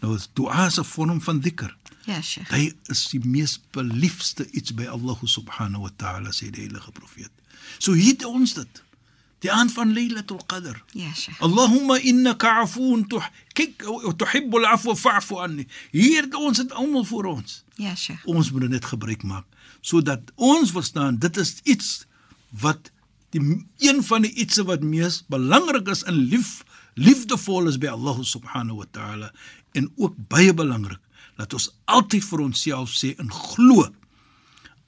nou 0.00 0.14
is 0.14 0.28
dua 0.34 0.68
'n 0.68 0.84
vorm 0.84 1.20
van 1.20 1.40
dhikr. 1.40 1.74
Ja, 2.04 2.20
Sheikh. 2.20 2.50
Hy 2.50 2.72
is 2.92 3.08
die 3.08 3.20
mees 3.24 3.60
beliefste 3.72 4.44
iets 4.52 4.74
by 4.74 4.86
Allah 4.86 5.18
subhanahu 5.24 5.86
wa 5.86 5.90
ta'ala 5.96 6.32
sê 6.32 6.50
die 6.50 6.66
heilige 6.66 6.92
profeet. 6.92 7.32
So 7.78 7.92
hier 7.92 8.12
het 8.12 8.24
ons 8.24 8.54
dit. 8.54 8.82
Die 9.38 9.52
aand 9.52 9.72
van 9.72 9.92
Lailatul 9.92 10.40
Qadr. 10.46 10.82
Ja, 10.92 11.12
Sheikh. 11.14 11.40
Allahumma 11.40 11.98
innaka 11.98 12.60
afuun 12.60 13.06
tuh 13.08 13.24
kyk 13.56 13.84
tuhibbul 14.16 14.66
afwa 14.68 14.96
fa'fu 14.96 15.40
anni. 15.40 15.66
Hier 15.92 16.22
het 16.22 16.34
ons 16.34 16.60
dit 16.60 16.72
almal 16.72 17.04
vir 17.04 17.24
ons. 17.26 17.64
Ja, 17.76 17.94
Sheikh. 17.94 18.24
Ons 18.24 18.52
moet 18.52 18.60
dit 18.60 18.70
net 18.70 18.84
gebruik 18.84 19.22
maak 19.22 19.48
sodat 19.84 20.32
ons 20.40 20.72
verstaan 20.72 21.18
dit 21.20 21.36
is 21.36 21.58
iets 21.68 21.88
wat 22.64 22.90
die 23.34 23.42
een 23.82 24.00
van 24.06 24.22
die 24.26 24.32
ietsie 24.44 24.64
wat 24.68 24.82
mees 24.86 25.22
belangrik 25.32 25.88
is 25.92 26.04
in 26.10 26.20
lief 26.30 26.62
liefdevol 26.94 27.68
is 27.70 27.78
by 27.82 27.90
Allah 27.90 28.20
subhanahu 28.22 28.78
wa 28.82 28.86
ta'ala 28.94 29.32
en 29.74 29.90
ook 29.98 30.14
baie 30.30 30.54
belangrik 30.54 31.00
dat 31.36 31.54
ons 31.56 31.68
altyd 31.90 32.24
vir 32.30 32.44
onsself 32.46 32.92
sê 32.94 33.14
en 33.18 33.32
glo 33.34 33.88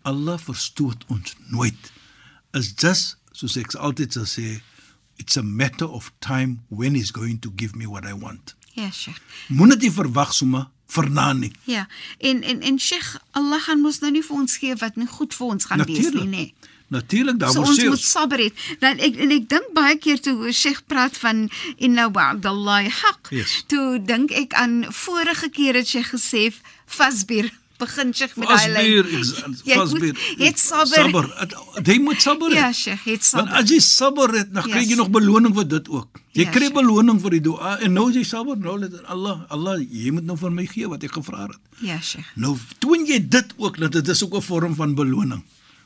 Allah 0.06 0.38
verstoot 0.38 1.02
ons 1.10 1.34
nooit 1.50 1.92
is 2.54 2.70
just 2.78 3.16
soos 3.36 3.56
ek 3.60 3.74
altyd 3.74 4.14
sal 4.16 4.28
sê 4.30 4.60
it's 5.18 5.36
a 5.40 5.42
matter 5.42 5.88
of 5.88 6.12
time 6.20 6.60
when 6.68 6.94
he's 6.94 7.10
going 7.10 7.40
to 7.42 7.50
give 7.56 7.74
me 7.76 7.86
what 7.86 8.06
I 8.06 8.14
want 8.14 8.54
Ja, 8.76 8.90
Sheikh. 8.92 9.18
moenie 9.48 9.78
dit 9.80 9.92
verwag 9.92 10.34
sommer 10.36 10.68
verna 10.86 11.32
nie 11.32 11.50
Ja. 11.66 11.88
En 12.18 12.42
en 12.42 12.60
en 12.62 12.78
Sheikh, 12.78 13.16
Allah 13.32 13.60
gaan 13.66 13.80
mos 13.82 13.98
nou 14.04 14.12
nie 14.12 14.22
vir 14.22 14.36
ons 14.36 14.56
gee 14.62 14.76
wat 14.78 14.96
nie 14.96 15.06
goed 15.10 15.34
vir 15.34 15.46
ons 15.56 15.64
gaan 15.64 15.82
wees 15.88 16.12
nie, 16.14 16.28
nê. 16.30 16.44
Natuurlik 16.88 17.38
daar 17.38 17.50
So 17.52 17.58
word 17.60 17.68
ons 17.68 17.78
sê 17.80 17.88
moet 17.88 18.00
sabber 18.02 18.38
hê. 18.38 18.52
Dan 18.80 18.98
ek 18.98 19.16
en 19.16 19.30
ek 19.30 19.48
dink 19.48 19.72
baie 19.74 19.96
keer 19.98 20.20
toe 20.20 20.52
Sheikh 20.52 20.82
praat 20.86 21.16
van 21.16 21.48
inna 21.78 22.10
wa'dallahi 22.10 22.88
haq. 22.90 23.30
Yes. 23.30 23.64
Toe 23.66 23.98
dink 24.04 24.30
ek 24.30 24.54
aan 24.54 24.84
vorige 24.90 25.48
keer 25.50 25.74
het 25.74 25.88
Sheikh 25.88 26.10
gesê 26.14 26.52
fasbir 26.86 27.50
begin 27.78 28.12
Sheikh 28.14 28.36
met 28.36 28.48
daai 28.48 28.68
lyn. 28.72 29.04
fasbir. 29.64 30.14
Het 30.38 30.58
sabber. 30.58 31.10
Sabber. 31.10 31.26
Jy 31.84 31.98
moet 32.00 32.22
sabber. 32.22 32.52
Ja. 32.54 32.72
Sheikh, 32.72 33.02
het 33.04 33.30
Want 33.32 33.48
sabber. 33.50 33.52
as 33.62 33.70
jy 33.70 33.80
sabber 33.80 34.32
het, 34.38 34.52
dan 34.54 34.62
kry 34.62 34.80
Yes. 34.80 34.88
jy 34.88 34.96
nog 34.96 35.10
beloning 35.10 35.54
vir 35.54 35.68
dit 35.68 35.88
ook. 35.88 36.08
Jy 36.32 36.42
Ja, 36.44 36.50
kry 36.50 36.70
beloning 36.72 37.20
vir 37.20 37.30
die 37.30 37.40
dua 37.40 37.78
en 37.80 37.92
nou 37.92 38.08
as 38.08 38.14
jy 38.14 38.22
sabber, 38.24 38.56
nou 38.56 38.78
let 38.78 38.92
Allah, 39.06 39.40
Allah, 39.48 39.78
jy 39.80 40.10
moet 40.10 40.24
nou 40.24 40.36
vir 40.36 40.50
my 40.50 40.66
gee 40.66 40.88
wat 40.88 41.02
ek 41.04 41.12
gevra 41.12 41.46
het. 41.46 41.58
Ja, 41.82 41.98
Sheikh. 42.00 42.24
Nou 42.36 42.56
toon 42.78 43.06
jy 43.06 43.20
dit 43.28 43.54
ook 43.58 43.76
dat 43.78 43.92
dit 43.92 44.08
is 44.08 44.22
ook 44.24 44.34
'n 44.36 44.42
vorm 44.42 44.74
van 44.74 44.94
beloning 44.94 45.42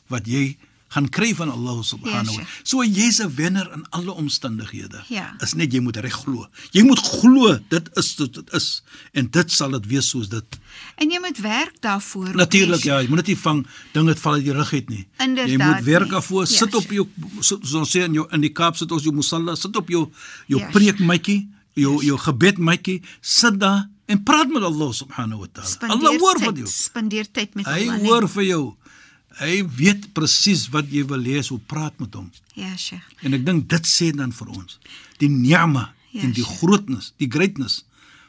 wat 0.09 0.27
jy 0.27 0.57
gaan 0.91 1.07
kry 1.09 1.31
van 1.39 1.51
Allah 1.55 1.79
subhanahu 1.87 2.35
wa. 2.37 2.43
Sheikh. 2.43 2.61
So 2.67 2.83
jy's 2.85 3.21
'n 3.23 3.31
wenner 3.35 3.69
in 3.75 3.85
alle 3.91 4.11
omstandighede. 4.13 5.05
Ja. 5.09 5.35
Is 5.41 5.55
net 5.55 5.73
jy 5.73 5.81
moet 5.81 5.97
reg 5.97 6.13
glo. 6.13 6.47
Jy 6.73 6.83
moet 6.83 6.99
glo 6.99 7.59
dit 7.69 7.91
is 7.97 8.15
wat 8.19 8.33
dit 8.35 8.53
is 8.59 8.83
en 9.15 9.29
dit 9.31 9.51
sal 9.53 9.71
dit 9.71 9.87
wees 9.87 10.09
soos 10.09 10.29
dit. 10.29 10.59
En 10.97 11.11
jy 11.11 11.19
moet 11.21 11.39
werk 11.39 11.77
daarvoor. 11.81 12.35
Natuurlik 12.35 12.85
nee, 12.85 12.93
ja, 12.95 13.01
jy 13.01 13.09
moet 13.09 13.17
net 13.23 13.27
nie 13.27 13.37
vang 13.39 13.67
ding 13.93 14.07
dit 14.07 14.19
val 14.21 14.33
uit 14.35 14.45
die 14.45 14.53
rug 14.53 14.73
uit 14.73 14.89
nie. 14.89 15.07
Inderdaad 15.19 15.51
jy 15.51 15.67
moet 15.75 15.85
werk 15.85 16.09
daarvoor, 16.11 16.41
Ja, 16.51 16.57
sit 16.57 16.75
op 16.75 16.91
jou 16.91 17.07
sit- 17.41 17.59
soos 17.67 17.75
ons 17.75 17.91
sê 17.97 18.03
in 18.05 18.13
jou 18.15 18.27
in 18.33 18.41
die 18.41 18.51
Kaap 18.53 18.77
sit 18.77 18.91
ons 18.93 19.03
jou 19.03 19.15
musalla, 19.15 19.55
sit 19.57 19.77
op 19.77 19.89
jou 19.89 20.11
jou 20.49 20.61
Ja, 20.61 20.69
preekmatjie, 20.71 21.49
jou 21.75 22.03
jou 22.05 22.19
gebedmatjie, 22.19 23.03
sit 23.21 23.61
daar 23.61 23.89
en 24.07 24.23
praat 24.23 24.49
met 24.51 24.63
Allah 24.63 24.93
subhanahu 24.93 25.41
wa 25.41 25.47
taala. 25.53 25.93
Allah 25.95 26.19
hoor 26.19 26.39
van 26.41 26.55
jou. 26.57 26.67
Spandeer 26.67 27.31
tyd 27.31 27.55
met 27.55 27.65
Hy 27.67 27.87
Allah. 27.87 27.97
nee. 28.01 28.11
hoor 28.11 28.29
vir 28.29 28.43
jou. 28.45 28.75
Hy 29.41 29.63
weet 29.77 30.11
presies 30.17 30.67
wat 30.75 30.91
jy 30.93 31.05
wil 31.09 31.23
hê, 31.25 31.41
so 31.43 31.57
praat 31.71 31.97
met 32.03 32.15
hom. 32.15 32.31
Ja, 32.59 32.75
Sheikh. 32.77 33.07
En 33.25 33.33
ek 33.37 33.47
dink 33.47 33.69
dit 33.73 33.87
sê 33.89 34.11
dan 34.17 34.33
vir 34.37 34.49
ons 34.53 34.79
die 35.21 35.29
ni'ma 35.33 35.89
Ja, 36.13 36.23
en 36.27 36.33
die 36.35 36.43
Sheikh. 36.45 36.59
grootness, 36.61 37.13
die 37.23 37.29
greatness 37.31 37.85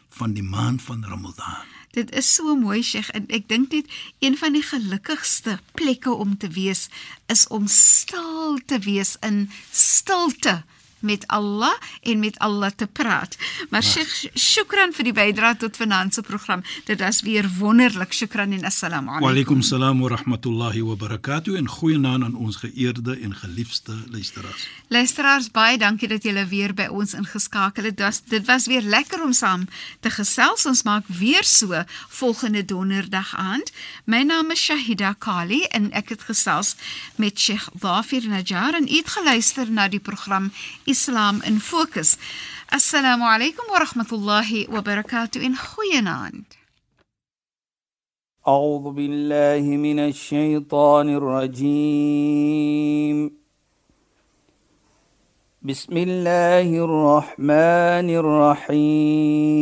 van 0.10 0.34
die 0.38 0.44
maand 0.46 0.82
van 0.86 1.04
Ramadan. 1.08 1.68
Dit 1.92 2.12
is 2.16 2.28
so 2.36 2.56
mooi 2.56 2.80
Sheikh 2.84 3.10
en 3.18 3.26
ek 3.34 3.50
dink 3.52 3.72
net 3.76 3.90
een 4.24 4.38
van 4.40 4.54
die 4.56 4.64
gelukkigste 4.64 5.58
plekke 5.76 6.12
om 6.14 6.38
te 6.38 6.48
wees 6.56 6.88
is 7.28 7.48
om 7.48 7.68
stil 7.68 8.60
te 8.66 8.80
wees 8.80 9.18
in 9.22 9.50
stilte 9.72 10.62
met 11.02 11.28
Allah 11.28 11.74
en 12.02 12.20
met 12.20 12.40
Allah 12.40 12.72
te 12.76 12.88
praat. 12.88 13.38
Maar 13.70 13.84
Sheikh, 13.84 14.32
shukran 14.36 14.94
vir 14.94 15.10
die 15.10 15.14
bydrae 15.14 15.58
tot 15.58 15.76
finansie 15.76 16.24
program. 16.24 16.64
Dit 16.86 17.00
was 17.00 17.22
weer 17.22 17.50
wonderlik. 17.58 18.14
Shukran 18.14 18.52
en 18.52 18.66
assalamu 18.66 19.10
alaykum. 19.10 19.26
Wa 19.26 19.32
alaykum 19.32 19.62
salaam 19.62 20.00
wa 20.02 20.10
rahmatullahi 20.16 20.82
wa 20.82 20.96
barakatuh 20.96 21.58
en 21.58 21.68
goeienaand 21.68 22.24
aan 22.24 22.36
ons 22.36 22.56
geëerde 22.56 23.18
en 23.20 23.36
geliefde 23.36 23.96
luisteraars. 24.12 24.68
Luisteraars, 24.88 25.52
baie 25.52 25.78
dankie 25.78 26.08
dat 26.08 26.24
julle 26.24 26.46
weer 26.48 26.74
by 26.74 26.88
ons 26.92 27.14
ingeskakel 27.14 27.90
het. 27.90 27.98
Das, 27.98 28.22
dit 28.28 28.46
was 28.46 28.68
weer 28.68 28.82
lekker 28.82 29.24
om 29.24 29.34
saam 29.34 29.68
te 30.00 30.10
gesels. 30.10 30.66
Ons 30.66 30.84
maak 30.84 31.08
weer 31.08 31.44
so 31.44 31.84
volgende 32.10 32.66
donderdag 32.66 33.36
aand. 33.36 33.72
My 34.06 34.24
naam 34.24 34.52
is 34.52 34.60
Shahida 34.60 35.14
Kali 35.18 35.64
en 35.72 35.92
ek 35.92 36.10
het 36.16 36.26
gesels 36.28 36.76
met 37.16 37.40
Sheikh 37.40 37.70
Dhafir 37.80 38.28
Najjar 38.28 38.76
en 38.78 38.88
het 38.88 39.10
geluister 39.10 39.72
na 39.72 39.88
die 39.88 40.00
program 40.00 40.52
Islam 40.96 41.36
in 41.50 41.56
Fokus. 41.60 42.10
Assalamu 42.78 43.26
alaykum 43.34 43.66
wa 43.74 43.80
rahmatullahi 43.86 44.68
wa 44.70 44.82
barakatuh 44.82 45.40
in 45.48 45.54
goeienaand. 45.56 46.46
أعوذ 48.48 48.86
بالله 48.98 49.62
من 49.78 50.00
الشيطان 50.00 51.10
الرجيم 51.20 52.62
بسم 55.62 55.98
الله 55.98 56.70
الرحمن 56.86 58.10
الرحيم 58.74 59.62